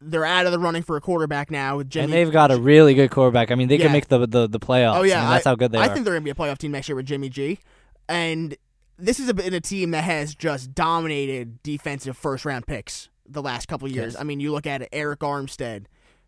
they're 0.00 0.24
out 0.24 0.46
of 0.46 0.52
the 0.52 0.58
running 0.58 0.82
for 0.82 0.96
a 0.96 1.00
quarterback 1.00 1.50
now 1.50 1.76
with 1.76 1.90
Jimmy. 1.90 2.04
and 2.04 2.12
they've 2.14 2.32
got 2.32 2.50
a 2.50 2.56
really 2.56 2.94
good 2.94 3.10
quarterback. 3.10 3.50
I 3.50 3.54
mean, 3.54 3.68
they 3.68 3.76
Yeah. 3.76 3.84
can 3.84 3.92
make 3.92 4.08
the 4.08 4.26
the, 4.26 4.48
the 4.48 4.58
playoffs. 4.58 4.96
Oh, 4.96 5.02
yeah, 5.02 5.18
I 5.18 5.22
mean, 5.24 5.30
that's 5.32 5.44
how 5.44 5.54
good 5.56 5.72
they 5.72 5.78
I 5.78 5.82
are. 5.82 5.90
I 5.90 5.92
think 5.92 6.04
they're 6.06 6.14
going 6.14 6.22
to 6.22 6.24
be 6.24 6.30
a 6.30 6.34
playoff 6.34 6.56
team 6.58 6.72
next 6.72 6.88
year 6.88 6.96
with 6.96 7.04
Jimmy 7.06 7.28
G. 7.28 7.58
And 8.08 8.56
this 8.98 9.18
has 9.18 9.30
been 9.34 9.52
a 9.52 9.60
team 9.60 9.90
that 9.90 10.04
has 10.04 10.34
just 10.34 10.74
dominated 10.74 11.62
defensive 11.62 12.16
first 12.16 12.44
round 12.46 12.66
picks 12.66 13.10
the 13.28 13.42
last 13.42 13.68
couple 13.68 13.86
of 13.88 13.94
years. 13.94 14.14
Yes. 14.14 14.20
I 14.20 14.24
mean, 14.24 14.40
you 14.40 14.52
look 14.52 14.66
at 14.66 14.80
it, 14.82 14.90
Arik 14.90 15.18
Armstead, 15.18 15.84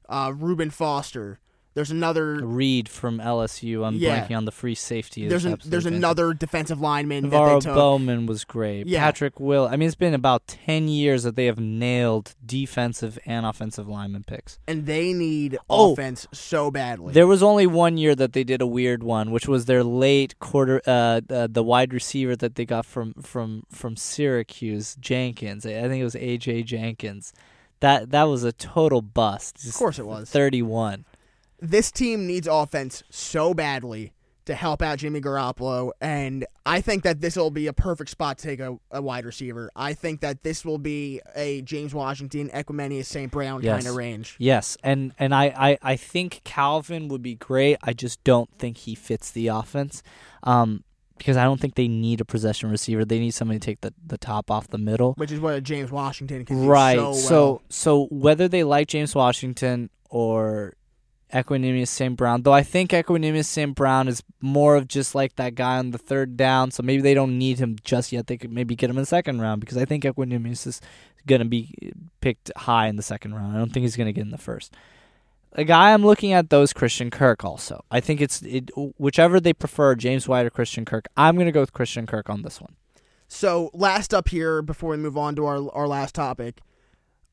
uh, 0.09 0.33
Reuben 0.37 0.69
Foster. 0.71 1.39
There's 1.75 1.91
another 1.91 2.45
Reid 2.45 2.89
from 2.89 3.19
LSU. 3.19 3.85
I'm 3.87 3.95
Yeah. 3.97 4.27
blanking 4.27 4.37
on 4.37 4.45
the 4.45 4.53
free 4.53 4.75
safety. 4.75 5.27
there's 5.27 5.45
an, 5.47 5.59
there's 5.65 5.87
another 5.87 6.35
defensive 6.35 6.81
lineman 6.81 7.31
fantastic. 7.31 7.63
that 7.63 7.71
they 7.71 7.71
NaVorro. 7.71 7.75
Bowman 7.75 8.27
was 8.27 8.45
great. 8.45 8.87
Yeah. 8.87 9.01
Patrick 9.01 9.41
Will. 9.41 9.67
I 9.67 9.77
mean, 9.77 9.87
it's 9.87 9.95
been 9.97 10.13
about 10.15 10.47
ten 10.47 10.89
years 10.89 11.23
that 11.23 11.35
they 11.35 11.47
have 11.47 11.59
nailed 11.59 12.35
defensive 12.45 13.19
and 13.25 13.47
offensive 13.47 13.89
lineman 13.89 14.25
picks. 14.25 14.59
and 14.69 14.85
they 14.87 15.13
need 15.15 15.57
Oh. 15.71 15.93
offense 15.93 16.27
so 16.33 16.71
badly. 16.71 17.15
There 17.15 17.27
was 17.27 17.43
only 17.43 17.67
one 17.67 17.97
year 17.97 18.15
that 18.17 18.33
they 18.35 18.45
did 18.45 18.61
a 18.61 18.67
weird 18.67 19.03
one, 19.03 19.31
which 19.31 19.49
was 19.49 19.65
their 19.65 19.83
late 19.83 20.39
quarter, 20.41 20.83
uh, 20.87 21.21
uh, 21.31 21.49
the 21.51 21.63
wide 21.63 21.95
receiver 21.95 22.37
that 22.37 22.55
they 22.57 22.65
got 22.67 22.85
from 22.85 23.15
from 23.15 23.63
from 23.71 23.97
Syracuse, 23.97 24.97
Jenkins. 25.01 25.65
I 25.65 25.71
think 25.89 26.01
it 26.01 26.05
was 26.05 26.15
AJ 26.17 26.65
Jenkins. 26.65 27.33
That 27.81 28.11
that 28.11 28.25
was 28.25 28.45
a 28.45 28.53
total 28.53 29.03
bust. 29.03 29.67
Of 29.67 29.75
course 29.75 29.99
it 29.99 30.07
was. 30.07 30.31
Thirty-one. 30.31 31.05
This 31.65 31.93
team 31.93 32.27
needs 32.27 32.49
offense 32.49 33.05
so 33.09 33.55
badly 33.55 34.13
to 34.47 34.57
help 34.57 34.83
out 34.83 34.99
Jimmy 34.99 35.21
Garoppolo, 35.21 35.93
and 36.01 36.45
I 36.67 36.81
think 36.81 37.05
that 37.05 37.21
this 37.21 37.37
will 37.37 37.53
be 37.53 37.69
a 37.69 37.73
perfect 37.73 38.11
spot 38.11 38.39
to 38.39 38.45
take 38.49 38.59
a, 38.59 38.77
a 38.91 39.01
wide 39.01 39.25
receiver. 39.25 39.71
I 39.77 39.95
think 39.95 40.21
that 40.23 40.43
this 40.43 40.65
will 40.65 40.79
be 40.79 41.21
a 41.37 41.63
James 41.63 41.95
Washington, 41.95 42.51
Equanimeous 42.53 43.05
St. 43.05 43.31
Brown 43.31 43.63
Yes. 43.63 43.77
kind 43.77 43.87
of 43.87 43.95
range. 43.95 44.35
Yes, 44.41 44.77
and 44.83 45.13
and 45.21 45.33
I, 45.33 45.45
I, 45.57 45.79
I 45.93 45.97
think 45.97 46.41
Calvin 46.43 47.07
would 47.07 47.23
be 47.23 47.37
great. 47.37 47.77
I 47.85 47.93
just 47.93 48.25
don't 48.25 48.51
think 48.59 48.79
he 48.79 48.97
fits 48.97 49.31
the 49.31 49.47
offense, 49.47 50.03
um, 50.43 50.83
because 51.19 51.37
I 51.37 51.45
don't 51.45 51.61
think 51.61 51.77
they 51.77 51.87
need 51.87 52.21
a 52.21 52.25
possession 52.25 52.69
receiver. 52.69 53.05
They 53.05 53.21
need 53.21 53.31
somebody 53.35 53.61
to 53.61 53.65
take 53.65 53.81
the, 53.83 53.95
the 54.05 54.19
top 54.19 54.51
off 54.51 54.67
the 54.67 54.79
middle. 54.79 55.13
Which 55.13 55.31
is 55.31 55.39
what 55.39 55.55
a 55.55 55.61
James 55.61 55.93
Washington 55.93 56.45
can 56.45 56.63
do 56.63 56.67
Right. 56.69 56.97
so 56.97 57.03
well. 57.05 57.15
so 57.15 57.63
so 57.69 58.07
whether 58.11 58.49
they 58.49 58.65
like 58.65 58.89
James 58.89 59.15
Washington 59.15 59.89
or 60.11 60.75
Equanimeous 61.33 61.89
St. 61.89 62.17
Brown, 62.17 62.43
though 62.43 62.53
I 62.53 62.63
think 62.63 62.91
Equanimeous 62.91 63.47
St. 63.47 63.75
Brown 63.75 64.09
is 64.09 64.23
more 64.41 64.77
of 64.77 64.87
just 64.87 65.15
like 65.15 65.37
that 65.37 65.55
guy 65.55 65.79
on 65.79 65.91
the 65.91 65.99
third 65.99 66.37
down, 66.37 66.71
so 66.71 66.83
maybe 66.83 67.03
they 67.03 67.15
don't 67.15 67.39
need 67.39 67.59
him 67.59 67.77
just 67.85 68.13
yet. 68.13 68.27
They 68.27 68.37
could 68.37 68.53
maybe 68.53 68.77
get 68.77 68.91
him 68.91 68.97
in 68.97 69.03
the 69.03 69.07
second 69.07 69.41
round 69.41 69.61
because 69.61 69.77
I 69.77 69.85
think 69.85 70.05
Equanimeous 70.05 70.67
is 70.67 70.81
gonna 71.27 71.45
be 71.45 71.93
picked 72.21 72.51
high 72.57 72.89
in 72.89 72.97
the 72.97 73.03
second 73.03 73.35
round. 73.35 73.55
I 73.55 73.59
don't 73.59 73.73
think 73.73 73.83
he's 73.83 73.97
gonna 73.97 74.13
get 74.13 74.25
in 74.25 74.31
the 74.31 74.39
first. 74.39 74.75
A 75.55 75.65
guy 75.65 75.93
I'm 75.93 76.05
looking 76.05 76.33
at 76.33 76.51
though 76.51 76.63
is 76.63 76.73
Christian 76.73 77.11
Kirk. 77.11 77.45
Also, 77.45 77.85
I 77.91 78.01
think 78.01 78.21
it's 78.21 78.43
it, 78.43 78.71
whichever 78.99 79.39
they 79.41 79.53
prefer, 79.53 79.95
James 79.95 80.27
White 80.27 80.47
or 80.47 80.51
Christian 80.51 80.85
Kirk. 80.85 81.07
I'm 81.17 81.37
gonna 81.37 81.53
go 81.53 81.61
with 81.61 81.73
Christian 81.73 82.07
Kirk 82.07 82.31
on 82.31 82.43
this 82.43 82.61
one. 82.61 82.77
So 83.29 83.71
last 83.73 84.13
up 84.13 84.29
here 84.29 84.61
before 84.63 84.91
we 84.91 84.97
move 84.99 85.17
on 85.17 85.35
to 85.37 85.47
our 85.47 85.71
our 85.73 85.89
last 85.89 86.15
topic, 86.15 86.61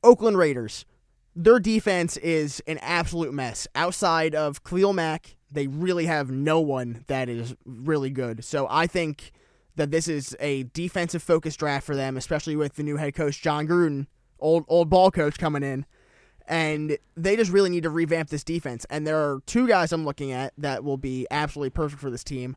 Oakland 0.04 0.38
Raiders. 0.38 0.86
Their 1.36 1.60
defense 1.60 2.18
is 2.18 2.62
an 2.68 2.80
absolute 2.80 3.34
mess. 3.34 3.68
Outside 3.76 4.36
of 4.36 4.64
Khalil 4.64 4.94
Mack, 4.94 5.36
they 5.52 5.68
really 5.68 6.06
have 6.06 6.30
no 6.30 6.60
one 6.60 7.06
that 7.08 7.30
is 7.30 7.56
really 7.66 8.10
good. 8.10 8.44
So 8.44 8.68
I 8.70 8.88
think 8.88 9.32
that 9.76 9.92
this 9.92 10.08
is 10.08 10.36
a 10.40 10.64
defensive 10.64 11.24
focused 11.24 11.60
draft 11.60 11.86
for 11.86 11.96
them, 11.96 12.18
especially 12.18 12.56
with 12.56 12.76
the 12.76 12.84
new 12.84 12.98
head 12.98 13.16
coach 13.16 13.42
Jon 13.42 13.68
Gruden, 13.68 14.08
old 14.40 14.66
old 14.68 14.90
ball 14.90 15.12
coach 15.12 15.38
coming 15.38 15.64
in. 15.64 15.86
And 16.48 16.98
they 17.16 17.36
just 17.36 17.52
really 17.52 17.70
need 17.70 17.84
to 17.84 17.90
revamp 17.92 18.30
this 18.30 18.44
defense. 18.44 18.86
And 18.90 19.06
there 19.06 19.18
are 19.18 19.40
two 19.46 19.68
guys 19.68 19.92
I'm 19.92 20.04
looking 20.04 20.32
at 20.32 20.52
that 20.58 20.84
will 20.84 20.98
be 20.98 21.28
absolutely 21.30 21.70
perfect 21.70 22.02
for 22.02 22.10
this 22.10 22.24
team. 22.24 22.56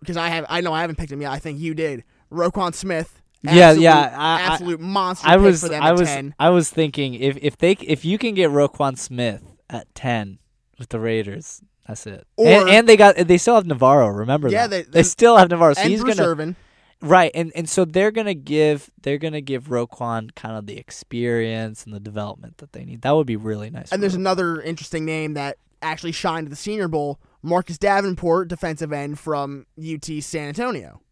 Because 0.00 0.16
I 0.16 0.28
have 0.28 0.46
I 0.48 0.60
know 0.60 0.72
I 0.72 0.80
haven't 0.80 0.96
picked 0.96 1.12
him 1.12 1.22
yet. 1.22 1.30
I 1.30 1.38
think 1.38 1.58
you 1.58 1.74
did. 1.74 2.04
Roquan 2.32 2.74
Smith. 2.74 3.20
Yeah, 3.52 3.72
yeah, 3.72 4.14
I- 4.16 4.38
I- 4.38 4.40
absolute 4.52 4.80
monster. 4.80 5.28
I 5.28 5.36
was 5.36 5.60
for 5.62 5.68
them 5.68 5.82
I 5.82 5.88
at 5.90 5.98
was 5.98 6.08
10. 6.08 6.34
I 6.38 6.50
was 6.50 6.70
thinking 6.70 7.14
if 7.14 7.36
if 7.42 7.56
they 7.58 7.72
if 7.80 8.04
you 8.04 8.18
can 8.18 8.34
get 8.34 8.50
Roquan 8.50 8.96
Smith 8.98 9.42
at 9.70 9.92
ten 9.94 10.38
with 10.78 10.88
the 10.88 10.98
Raiders, 11.00 11.60
that's 11.86 12.06
it. 12.06 12.26
Or- 12.36 12.46
and, 12.46 12.68
and 12.70 12.88
they 12.88 12.96
got 12.96 13.16
they 13.16 13.38
still 13.38 13.54
have 13.56 13.64
NaVorro. 13.64 14.16
Remember 14.18 14.48
Yeah, 14.48 14.66
that. 14.66 14.90
they- 14.92 15.02
still 15.02 15.36
have 15.36 15.48
NaVorro. 15.48 15.74
So 15.74 15.82
and 15.82 15.90
he's 15.90 16.00
Bruce 16.00 16.16
gonna 16.16 16.28
Irvin. 16.28 16.56
right, 17.02 17.30
and 17.34 17.52
and 17.54 17.68
so 17.68 17.84
they're 17.84 18.10
gonna 18.10 18.34
give 18.34 18.90
they're 19.02 19.18
gonna 19.18 19.40
give 19.42 19.64
Roquan 19.64 20.34
kind 20.34 20.56
of 20.56 20.66
the 20.66 20.78
experience 20.78 21.84
and 21.84 21.94
the 21.94 22.00
development 22.00 22.58
that 22.58 22.72
they 22.72 22.84
need. 22.84 23.02
That 23.02 23.12
would 23.12 23.26
be 23.26 23.36
really 23.36 23.70
nice. 23.70 23.92
And 23.92 24.02
there's 24.02 24.14
Ro- 24.14 24.20
another 24.20 24.60
interesting 24.62 25.04
name 25.04 25.34
that 25.34 25.58
actually 25.82 26.12
shined 26.12 26.46
at 26.46 26.50
the 26.50 26.56
Senior 26.56 26.88
Bowl. 26.88 27.18
Marcus 27.42 27.76
Davenport, 27.76 28.48
defensive 28.48 28.90
end 28.90 29.18
from 29.18 29.66
UT 29.78 30.22
San 30.22 30.48
Antonio. 30.48 31.02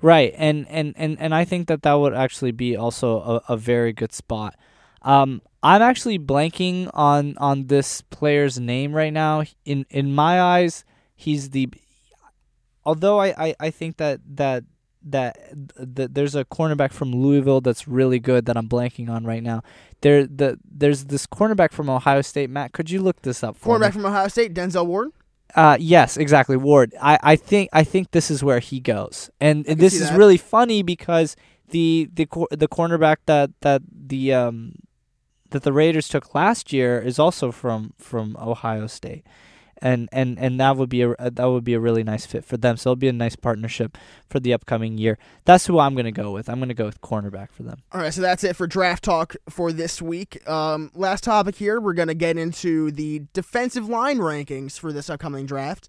Right, 0.00 0.34
and 0.36 0.66
and 0.68 0.94
and 0.96 1.16
and 1.20 1.34
I 1.34 1.44
think 1.44 1.68
that 1.68 1.82
that 1.82 1.94
would 1.94 2.14
actually 2.14 2.52
be 2.52 2.76
also 2.76 3.18
a, 3.20 3.52
a 3.52 3.56
very 3.56 3.92
good 3.92 4.12
spot. 4.12 4.56
Um, 5.02 5.42
I'm 5.62 5.82
actually 5.82 6.18
blanking 6.18 6.90
on 6.94 7.36
on 7.38 7.66
this 7.66 8.02
player's 8.02 8.58
name 8.58 8.92
right 8.92 9.12
now. 9.12 9.44
In 9.64 9.86
in 9.90 10.14
my 10.14 10.40
eyes, 10.40 10.84
he's 11.14 11.50
the. 11.50 11.68
Although 12.84 13.20
I, 13.20 13.34
I, 13.36 13.54
I 13.60 13.70
think 13.70 13.98
that 13.98 14.20
that 14.36 14.64
that 15.02 15.36
that 15.76 16.14
there's 16.14 16.34
a 16.34 16.44
cornerback 16.44 16.92
from 16.92 17.12
Louisville 17.12 17.60
that's 17.60 17.86
really 17.86 18.18
good 18.18 18.46
that 18.46 18.56
I'm 18.56 18.68
blanking 18.68 19.08
on 19.08 19.24
right 19.24 19.42
now. 19.42 19.62
There 20.00 20.26
the 20.26 20.58
there's 20.64 21.04
this 21.06 21.26
cornerback 21.26 21.72
from 21.72 21.90
Ohio 21.90 22.22
State. 22.22 22.50
Matt, 22.50 22.72
could 22.72 22.90
you 22.90 23.00
look 23.00 23.22
this 23.22 23.42
up 23.42 23.56
for? 23.56 23.78
Cornerback 23.78 23.92
from 23.92 24.06
Ohio 24.06 24.28
State, 24.28 24.54
Denzel 24.54 24.86
Ward. 24.86 25.10
Uh, 25.54 25.76
yes, 25.80 26.16
exactly, 26.16 26.56
Ward. 26.56 26.94
I, 27.00 27.18
I 27.22 27.36
think 27.36 27.70
I 27.72 27.82
think 27.84 28.10
this 28.10 28.30
is 28.30 28.44
where 28.44 28.58
he 28.58 28.80
goes, 28.80 29.30
and, 29.40 29.64
can 29.64 29.78
this 29.78 29.94
is 29.94 30.10
that. 30.10 30.18
really 30.18 30.36
funny 30.36 30.82
because 30.82 31.36
the 31.70 32.08
the 32.12 32.26
cor- 32.26 32.48
the 32.50 32.68
cornerback 32.68 33.16
that 33.26 33.50
that 33.60 33.82
the 33.90 34.32
um 34.34 34.74
that 35.50 35.62
the 35.62 35.72
Raiders 35.72 36.08
took 36.08 36.34
last 36.34 36.72
year 36.72 37.00
is 37.00 37.18
also 37.18 37.50
from 37.50 37.94
from 37.98 38.36
Ohio 38.38 38.86
State, 38.86 39.24
and 39.80 40.08
and 40.12 40.38
and 40.38 40.60
that 40.60 40.76
would 40.76 40.88
be 40.88 41.02
a 41.02 41.14
that 41.18 41.44
would 41.44 41.64
be 41.64 41.74
a 41.74 41.80
really 41.80 42.02
nice 42.02 42.26
fit 42.26 42.44
for 42.44 42.56
them. 42.56 42.76
So 42.76 42.90
it'll 42.90 42.96
be 42.96 43.08
a 43.08 43.12
nice 43.12 43.36
partnership 43.36 43.96
for 44.28 44.40
the 44.40 44.52
upcoming 44.52 44.98
year. 44.98 45.18
That's 45.44 45.66
who 45.66 45.78
I'm 45.78 45.94
gonna 45.94 46.12
go 46.12 46.32
with. 46.32 46.48
I'm 46.48 46.58
gonna 46.58 46.74
go 46.74 46.86
with 46.86 47.00
cornerback 47.00 47.52
for 47.52 47.62
them. 47.62 47.82
All 47.92 48.00
right, 48.00 48.12
so 48.12 48.20
that's 48.20 48.44
it 48.44 48.56
for 48.56 48.66
draft 48.66 49.04
talk 49.04 49.36
for 49.48 49.72
this 49.72 50.00
week. 50.02 50.46
Um, 50.48 50.90
last 50.94 51.24
topic 51.24 51.56
here, 51.56 51.80
we're 51.80 51.92
going 51.94 52.08
to 52.08 52.14
get 52.14 52.36
into 52.36 52.90
the 52.90 53.22
defensive 53.32 53.88
line 53.88 54.18
rankings 54.18 54.78
for 54.78 54.92
this 54.92 55.08
upcoming 55.10 55.46
draft. 55.46 55.88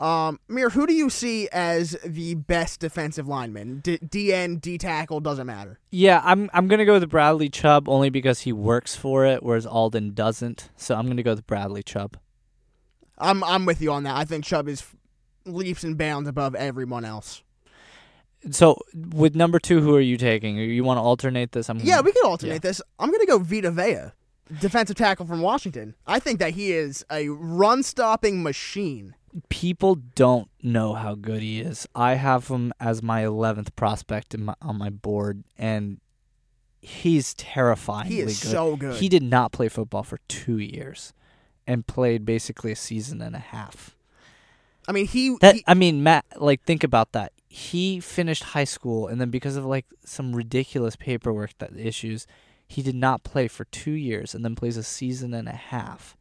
Um, 0.00 0.40
Mir, 0.48 0.70
who 0.70 0.86
do 0.86 0.92
you 0.92 1.08
see 1.10 1.48
as 1.52 1.96
the 2.04 2.34
best 2.34 2.80
defensive 2.80 3.28
lineman? 3.28 3.78
D- 3.80 3.98
DN, 3.98 4.60
D 4.60 4.76
tackle, 4.76 5.20
doesn't 5.20 5.46
matter. 5.46 5.78
Yeah, 5.92 6.20
I'm 6.24 6.50
I'm 6.52 6.66
gonna 6.66 6.84
go 6.84 6.94
with 6.94 7.08
Bradley 7.08 7.48
Chubb 7.48 7.88
only 7.88 8.10
because 8.10 8.40
he 8.40 8.52
works 8.52 8.96
for 8.96 9.24
it, 9.24 9.44
whereas 9.44 9.64
Alden 9.64 10.14
doesn't. 10.14 10.70
So 10.76 10.96
I'm 10.96 11.06
gonna 11.06 11.22
go 11.22 11.30
with 11.34 11.46
Bradley 11.46 11.84
Chubb. 11.84 12.16
I'm 13.22 13.42
I'm 13.44 13.64
with 13.64 13.80
you 13.80 13.92
on 13.92 14.02
that. 14.02 14.16
I 14.16 14.24
think 14.24 14.44
Chubb 14.44 14.68
is 14.68 14.84
leaps 15.46 15.84
and 15.84 15.96
bounds 15.96 16.28
above 16.28 16.54
everyone 16.54 17.04
else. 17.04 17.42
So 18.50 18.78
with 18.94 19.34
number 19.36 19.58
two, 19.60 19.80
who 19.80 19.94
are 19.94 20.00
you 20.00 20.16
taking? 20.16 20.56
You 20.56 20.82
want 20.84 20.98
to 20.98 21.02
alternate 21.02 21.52
this? 21.52 21.68
I'm 21.70 21.78
Yeah, 21.78 22.00
we 22.00 22.12
can 22.12 22.24
alternate 22.24 22.54
Yeah. 22.54 22.58
this. 22.58 22.82
I'm 22.98 23.08
going 23.08 23.20
to 23.20 23.26
go 23.26 23.38
Vita 23.38 23.70
Vea, 23.70 24.12
defensive 24.60 24.96
tackle 24.96 25.26
from 25.26 25.40
Washington. 25.40 25.94
I 26.06 26.18
think 26.18 26.40
that 26.40 26.54
he 26.54 26.72
is 26.72 27.04
a 27.10 27.28
run 27.28 27.82
stopping 27.84 28.42
machine. 28.42 29.14
people 29.48 29.94
don't 29.94 30.48
know 30.62 30.94
how 30.94 31.14
good 31.14 31.40
he 31.40 31.60
is. 31.60 31.86
I 31.94 32.14
have 32.14 32.48
him 32.48 32.72
as 32.80 33.02
my 33.02 33.24
eleventh 33.24 33.74
prospect 33.76 34.34
in 34.34 34.44
my, 34.46 34.54
on 34.60 34.76
my 34.76 34.90
board, 34.90 35.44
and 35.56 36.00
he's 36.80 37.32
terrifyingly 37.34 38.14
He 38.16 38.20
is 38.20 38.42
good. 38.42 38.50
so 38.50 38.76
good. 38.76 38.96
He 38.96 39.08
did 39.08 39.22
not 39.22 39.52
play 39.52 39.68
football 39.68 40.02
for 40.02 40.18
two 40.28 40.58
years, 40.58 41.12
and 41.66 41.86
played 41.86 42.24
basically 42.24 42.72
a 42.72 42.76
season 42.76 43.20
and 43.22 43.34
a 43.36 43.40
half. 43.40 43.94
I 44.88 44.92
mean, 44.92 45.06
he, 45.06 45.36
That 45.40 45.56
he 45.56 45.64
I 45.66 45.74
mean, 45.74 46.02
Matt, 46.02 46.24
like 46.36 46.62
think 46.64 46.82
about 46.84 47.12
that. 47.12 47.32
he 47.48 48.00
finished 48.00 48.42
high 48.44 48.64
school 48.64 49.06
and 49.08 49.20
then 49.20 49.30
because 49.30 49.56
of 49.56 49.64
like 49.64 49.86
some 50.04 50.34
ridiculous 50.34 50.96
paperwork 50.96 51.56
that 51.58 51.76
issues, 51.76 52.26
he 52.66 52.82
did 52.82 52.94
not 52.96 53.22
play 53.22 53.46
for 53.48 53.64
2 53.66 53.92
years 53.92 54.34
and 54.34 54.44
then 54.44 54.54
plays 54.56 54.76
a 54.76 54.82
season 54.82 55.34
and 55.34 55.48
a 55.48 55.52
half. 55.52 56.16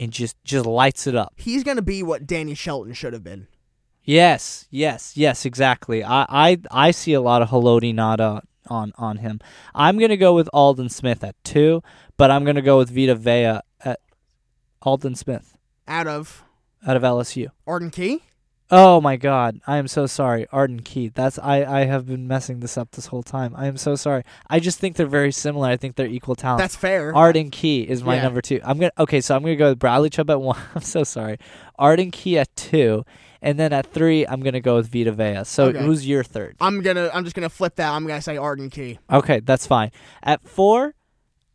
And 0.00 0.12
just 0.12 0.36
just 0.44 0.64
lights 0.66 1.08
it 1.08 1.16
up. 1.16 1.32
He's 1.36 1.64
gonna 1.64 1.82
be 1.82 2.04
what 2.04 2.26
Danny 2.26 2.54
Shelton 2.54 2.92
should 2.92 3.12
have 3.12 3.24
been. 3.24 3.48
Yes, 4.04 4.66
yes, 4.70 5.16
yes, 5.16 5.44
exactly. 5.44 6.04
I 6.04 6.24
I, 6.28 6.58
I 6.70 6.90
see 6.92 7.14
a 7.14 7.20
lot 7.20 7.42
of 7.42 7.48
Haloti 7.48 7.92
Ngata 7.92 8.42
on 8.68 8.92
on 8.96 9.16
him. 9.16 9.40
I'm 9.74 9.98
gonna 9.98 10.16
go 10.16 10.34
with 10.34 10.48
Alden 10.52 10.88
Smith 10.88 11.24
at 11.24 11.34
two, 11.42 11.82
but 12.16 12.30
I'm 12.30 12.44
gonna 12.44 12.62
go 12.62 12.78
with 12.78 12.90
Vita 12.94 13.16
Vea 13.16 13.60
Alden 14.82 15.14
Smith 15.14 15.56
Out 15.86 16.06
of 16.06 16.44
out 16.86 16.96
of 16.96 17.02
LSU. 17.02 17.48
Arden 17.66 17.90
Key. 17.90 18.22
Oh 18.70 19.00
my 19.00 19.16
God! 19.16 19.60
I 19.66 19.78
am 19.78 19.88
so 19.88 20.06
sorry, 20.06 20.46
Arden 20.52 20.80
Key. 20.80 21.08
That's 21.08 21.38
I. 21.38 21.64
I 21.64 21.84
have 21.86 22.06
been 22.06 22.28
messing 22.28 22.60
this 22.60 22.76
up 22.76 22.90
this 22.90 23.06
whole 23.06 23.22
time. 23.22 23.54
I 23.56 23.66
am 23.66 23.78
so 23.78 23.96
sorry. 23.96 24.24
I 24.50 24.60
just 24.60 24.78
think 24.78 24.94
they're 24.96 25.06
very 25.06 25.32
similar. 25.32 25.68
I 25.68 25.78
think 25.78 25.96
they're 25.96 26.06
equal 26.06 26.34
talent. 26.36 26.58
That's 26.60 26.76
fair. 26.76 27.16
Arden 27.16 27.50
Key 27.50 27.80
is 27.88 28.04
my 28.04 28.16
Yeah. 28.16 28.24
number 28.24 28.42
two. 28.42 28.60
I'm 28.62 28.78
gonna 28.78 28.92
okay, 28.98 29.22
so 29.22 29.34
I'm 29.34 29.42
gonna 29.42 29.56
go 29.56 29.70
with 29.70 29.78
Bradley 29.78 30.10
Chubb 30.10 30.28
at 30.30 30.40
one. 30.42 30.58
I'm 30.74 30.82
so 30.82 31.02
sorry. 31.02 31.38
Arden 31.78 32.10
Key 32.10 32.38
at 32.38 32.54
two, 32.56 33.06
and 33.40 33.58
then 33.58 33.72
at 33.72 33.86
three, 33.86 34.26
I'm 34.26 34.40
gonna 34.40 34.60
go 34.60 34.76
with 34.76 34.92
Vita 34.92 35.12
Vea. 35.12 35.44
So 35.46 35.68
Okay. 35.68 35.82
who's 35.82 36.06
your 36.06 36.22
third? 36.22 36.54
I'm 36.60 36.82
gonna. 36.82 37.10
I'm 37.14 37.24
just 37.24 37.34
gonna 37.34 37.48
flip 37.48 37.76
that. 37.76 37.90
I'm 37.90 38.06
gonna 38.06 38.20
say 38.20 38.36
Arden 38.36 38.68
Key. 38.68 38.98
Okay, 39.10 39.40
that's 39.40 39.66
fine. 39.66 39.90
At 40.22 40.46
four, 40.46 40.94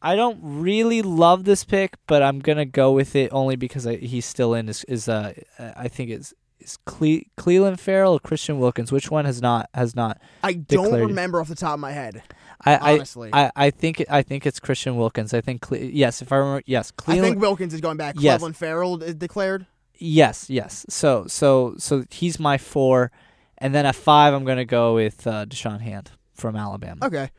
I 0.06 0.16
don't 0.18 0.38
really 0.42 1.02
love 1.02 1.46
this 1.46 1.64
pick, 1.64 1.96
but 2.08 2.22
I'm 2.22 2.40
gonna 2.40 2.66
go 2.66 2.92
with 2.92 3.16
it 3.16 3.30
only 3.32 3.56
because 3.56 3.88
I, 3.88 3.96
he's 3.96 4.26
still 4.26 4.54
in. 4.54 4.68
Is 4.68 4.84
is 4.84 5.08
uh 5.08 5.34
I 5.58 5.88
think 5.88 6.10
it's 6.12 6.34
is 6.60 6.78
Cle- 6.86 7.22
Cleveland 7.38 7.80
Ferrell 7.80 8.14
or 8.14 8.20
Christian 8.20 8.60
Wilkins? 8.60 8.92
Which 8.92 9.10
one 9.10 9.24
has 9.26 9.42
not 9.42 9.70
has 9.74 9.96
not? 9.96 10.20
I 10.44 10.54
don't 10.54 10.84
Declared. 10.86 11.08
remember 11.08 11.40
off 11.40 11.48
the 11.48 11.56
top 11.56 11.76
of 11.76 11.80
my 11.80 11.92
head. 11.92 12.22
I 12.66 12.94
Honestly, 12.94 13.30
I, 13.34 13.46
I, 13.46 13.52
I 13.56 13.70
think 13.72 14.00
it, 14.02 14.08
I 14.10 14.22
think 14.24 14.46
it's 14.46 14.60
Christian 14.60 14.96
Wilkins. 14.96 15.34
I 15.34 15.42
think 15.42 15.62
Cle- 15.62 15.78
yes, 15.78 16.22
if 16.22 16.32
I 16.32 16.38
remember 16.38 16.64
yes, 16.66 16.92
Cleveland. 16.92 17.26
I 17.26 17.30
think 17.30 17.42
Wilkins 17.42 17.74
is 17.74 17.82
going 17.82 17.98
back. 17.98 18.16
Yes. 18.18 18.36
Cleveland 18.36 18.58
Ferrell 18.58 19.04
is 19.04 19.16
declared. 19.16 19.66
Yes, 19.96 20.50
yes. 20.50 20.86
So 20.90 21.26
so 21.28 21.76
so 21.78 22.04
he's 22.10 22.40
my 22.40 22.58
four, 22.58 23.12
and 23.58 23.74
then 23.74 23.86
at 23.86 23.96
five 23.96 24.34
I'm 24.34 24.44
gonna 24.44 24.66
go 24.66 24.96
with 24.96 25.26
uh, 25.28 25.46
Da'Shawn 25.46 25.82
Hand 25.82 26.12
from 26.34 26.56
Alabama. 26.56 27.06
Okay. 27.06 27.30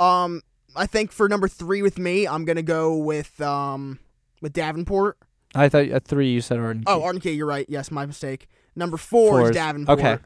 Um, 0.00 0.42
I 0.78 0.86
think 0.86 1.12
for 1.12 1.28
number 1.28 1.48
three 1.48 1.82
with 1.82 1.98
me, 1.98 2.26
I'm 2.26 2.44
gonna 2.44 2.62
go 2.62 2.96
with 2.96 3.40
um 3.40 3.98
with 4.40 4.52
Davenport. 4.52 5.18
I 5.54 5.68
thought 5.68 5.86
at 5.86 6.04
three 6.04 6.30
you 6.30 6.40
said 6.40 6.58
Arden. 6.58 6.84
Oh. 6.86 7.02
Arden 7.02 7.20
Key, 7.20 7.32
you're 7.32 7.46
right. 7.46 7.66
Yes, 7.68 7.90
my 7.90 8.06
mistake. 8.06 8.48
Number 8.76 8.96
four 8.96 9.30
Four 9.32 9.42
is 9.44 9.50
is- 9.50 9.56
Davenport. 9.56 9.98
okay. 9.98 10.18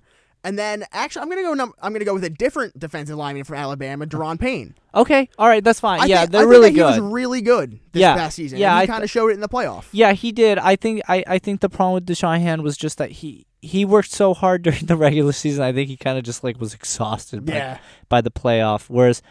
And 0.44 0.58
then 0.58 0.84
actually, 0.92 1.22
I'm 1.22 1.28
gonna 1.28 1.42
go. 1.42 1.54
Num- 1.54 1.72
I'm 1.80 1.92
gonna 1.92 2.04
go 2.04 2.14
with 2.14 2.24
a 2.24 2.28
different 2.30 2.76
defensive 2.76 3.16
lineman 3.16 3.44
from 3.44 3.56
Alabama, 3.58 4.06
Da'Ron 4.06 4.40
Payne. 4.40 4.74
okay, 4.92 5.28
all 5.38 5.46
right, 5.46 5.62
that's 5.62 5.78
fine. 5.78 6.00
I 6.00 6.06
yeah, 6.06 6.20
think, 6.22 6.32
they're 6.32 6.40
I 6.40 6.42
think 6.44 6.50
really 6.50 6.70
that 6.70 6.74
good. 6.76 6.94
He 6.94 7.00
was 7.00 7.12
really 7.12 7.42
good 7.42 7.78
this 7.92 8.00
Yeah. 8.00 8.16
past 8.16 8.34
season. 8.34 8.58
Yeah, 8.58 8.74
he 8.74 8.80
th- 8.80 8.88
kind 8.90 9.04
of 9.04 9.10
showed 9.10 9.28
it 9.28 9.34
in 9.34 9.40
the 9.40 9.48
playoff. 9.48 9.84
Yeah, 9.92 10.12
he 10.14 10.32
did. 10.32 10.58
I 10.58 10.74
think 10.74 11.00
I, 11.08 11.22
I 11.28 11.38
think 11.38 11.60
the 11.60 11.68
problem 11.68 11.94
with 11.94 12.06
Da'Shawn 12.06 12.40
Hand 12.40 12.62
was 12.62 12.76
just 12.76 12.98
that 12.98 13.12
he 13.12 13.46
he 13.60 13.84
worked 13.84 14.10
so 14.10 14.34
hard 14.34 14.62
during 14.64 14.86
the 14.86 14.96
regular 14.96 15.30
season. 15.30 15.62
I 15.62 15.72
think 15.72 15.88
he 15.88 15.96
kind 15.96 16.18
of 16.18 16.24
just 16.24 16.42
like 16.42 16.58
was 16.60 16.74
exhausted 16.74 17.46
by, 17.46 17.52
Yeah. 17.52 17.78
by 18.08 18.20
the 18.20 18.32
playoff. 18.32 18.90
Whereas 18.90 19.22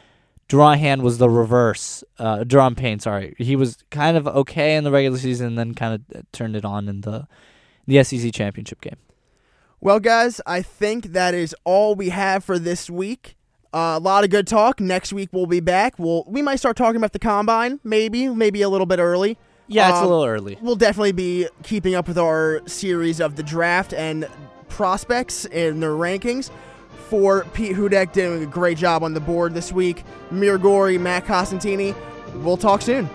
Deron 0.52 0.78
Hand 0.80 1.02
was 1.02 1.18
the 1.18 1.30
reverse. 1.30 2.04
Uh, 2.20 2.40
Da'Ron 2.40 2.76
Payne, 2.76 3.00
sorry, 3.00 3.36
he 3.38 3.56
was 3.56 3.78
kind 3.90 4.18
of 4.18 4.28
okay 4.28 4.76
in 4.76 4.84
the 4.84 4.92
regular 4.92 5.18
season, 5.18 5.48
and 5.48 5.58
then 5.58 5.74
kind 5.74 5.94
of 6.14 6.32
turned 6.34 6.56
it 6.58 6.66
on 6.66 6.90
in 6.90 7.02
the 7.02 7.28
the 7.88 8.04
SEC 8.04 8.34
championship 8.34 8.82
game. 8.82 8.98
Well, 9.80 10.00
guys, 10.00 10.42
I 10.46 10.62
think 10.62 11.08
that 11.14 11.34
is 11.34 11.56
all 11.64 11.96
we 11.96 12.10
have 12.10 12.44
for 12.44 12.60
this 12.60 12.90
week. 12.90 13.36
Uh, 13.74 13.96
a 13.98 14.00
lot 14.00 14.24
of 14.26 14.30
good 14.30 14.46
talk. 14.46 14.82
Next 14.82 15.14
week 15.14 15.30
we'll 15.32 15.46
be 15.48 15.62
back. 15.62 15.98
We'll 15.98 16.26
we 16.28 16.42
might 16.42 16.58
start 16.58 16.76
talking 16.76 16.98
about 16.98 17.14
the 17.14 17.20
combine, 17.20 17.80
maybe, 17.84 18.28
maybe 18.28 18.62
a 18.62 18.70
little 18.70 18.86
bit 18.86 19.00
early. 19.00 19.38
Yeah, 19.68 19.88
it's 19.90 20.00
a 20.00 20.02
Um, 20.02 20.10
little 20.10 20.26
early. 20.26 20.58
We'll 20.62 20.76
definitely 20.76 21.14
be 21.14 21.48
keeping 21.64 21.96
up 21.96 22.10
with 22.10 22.18
our 22.18 22.62
series 22.68 23.22
of 23.22 23.38
the 23.38 23.44
draft 23.44 23.94
and 23.94 24.28
prospects 24.68 25.46
and 25.46 25.82
their 25.82 25.92
rankings. 25.92 26.52
For 27.12 27.44
Pete 27.52 27.76
Hudek 27.76 28.14
doing 28.14 28.42
a 28.42 28.46
great 28.46 28.78
job 28.78 29.04
on 29.04 29.14
the 29.14 29.20
board 29.20 29.54
this 29.54 29.74
week. 29.74 30.06
Mir 30.32 30.58
Gori, 30.58 30.98
Matt 30.98 31.26
Costantini. 31.26 31.94
We'll 32.36 32.56
talk 32.56 32.82
soon. 32.82 33.10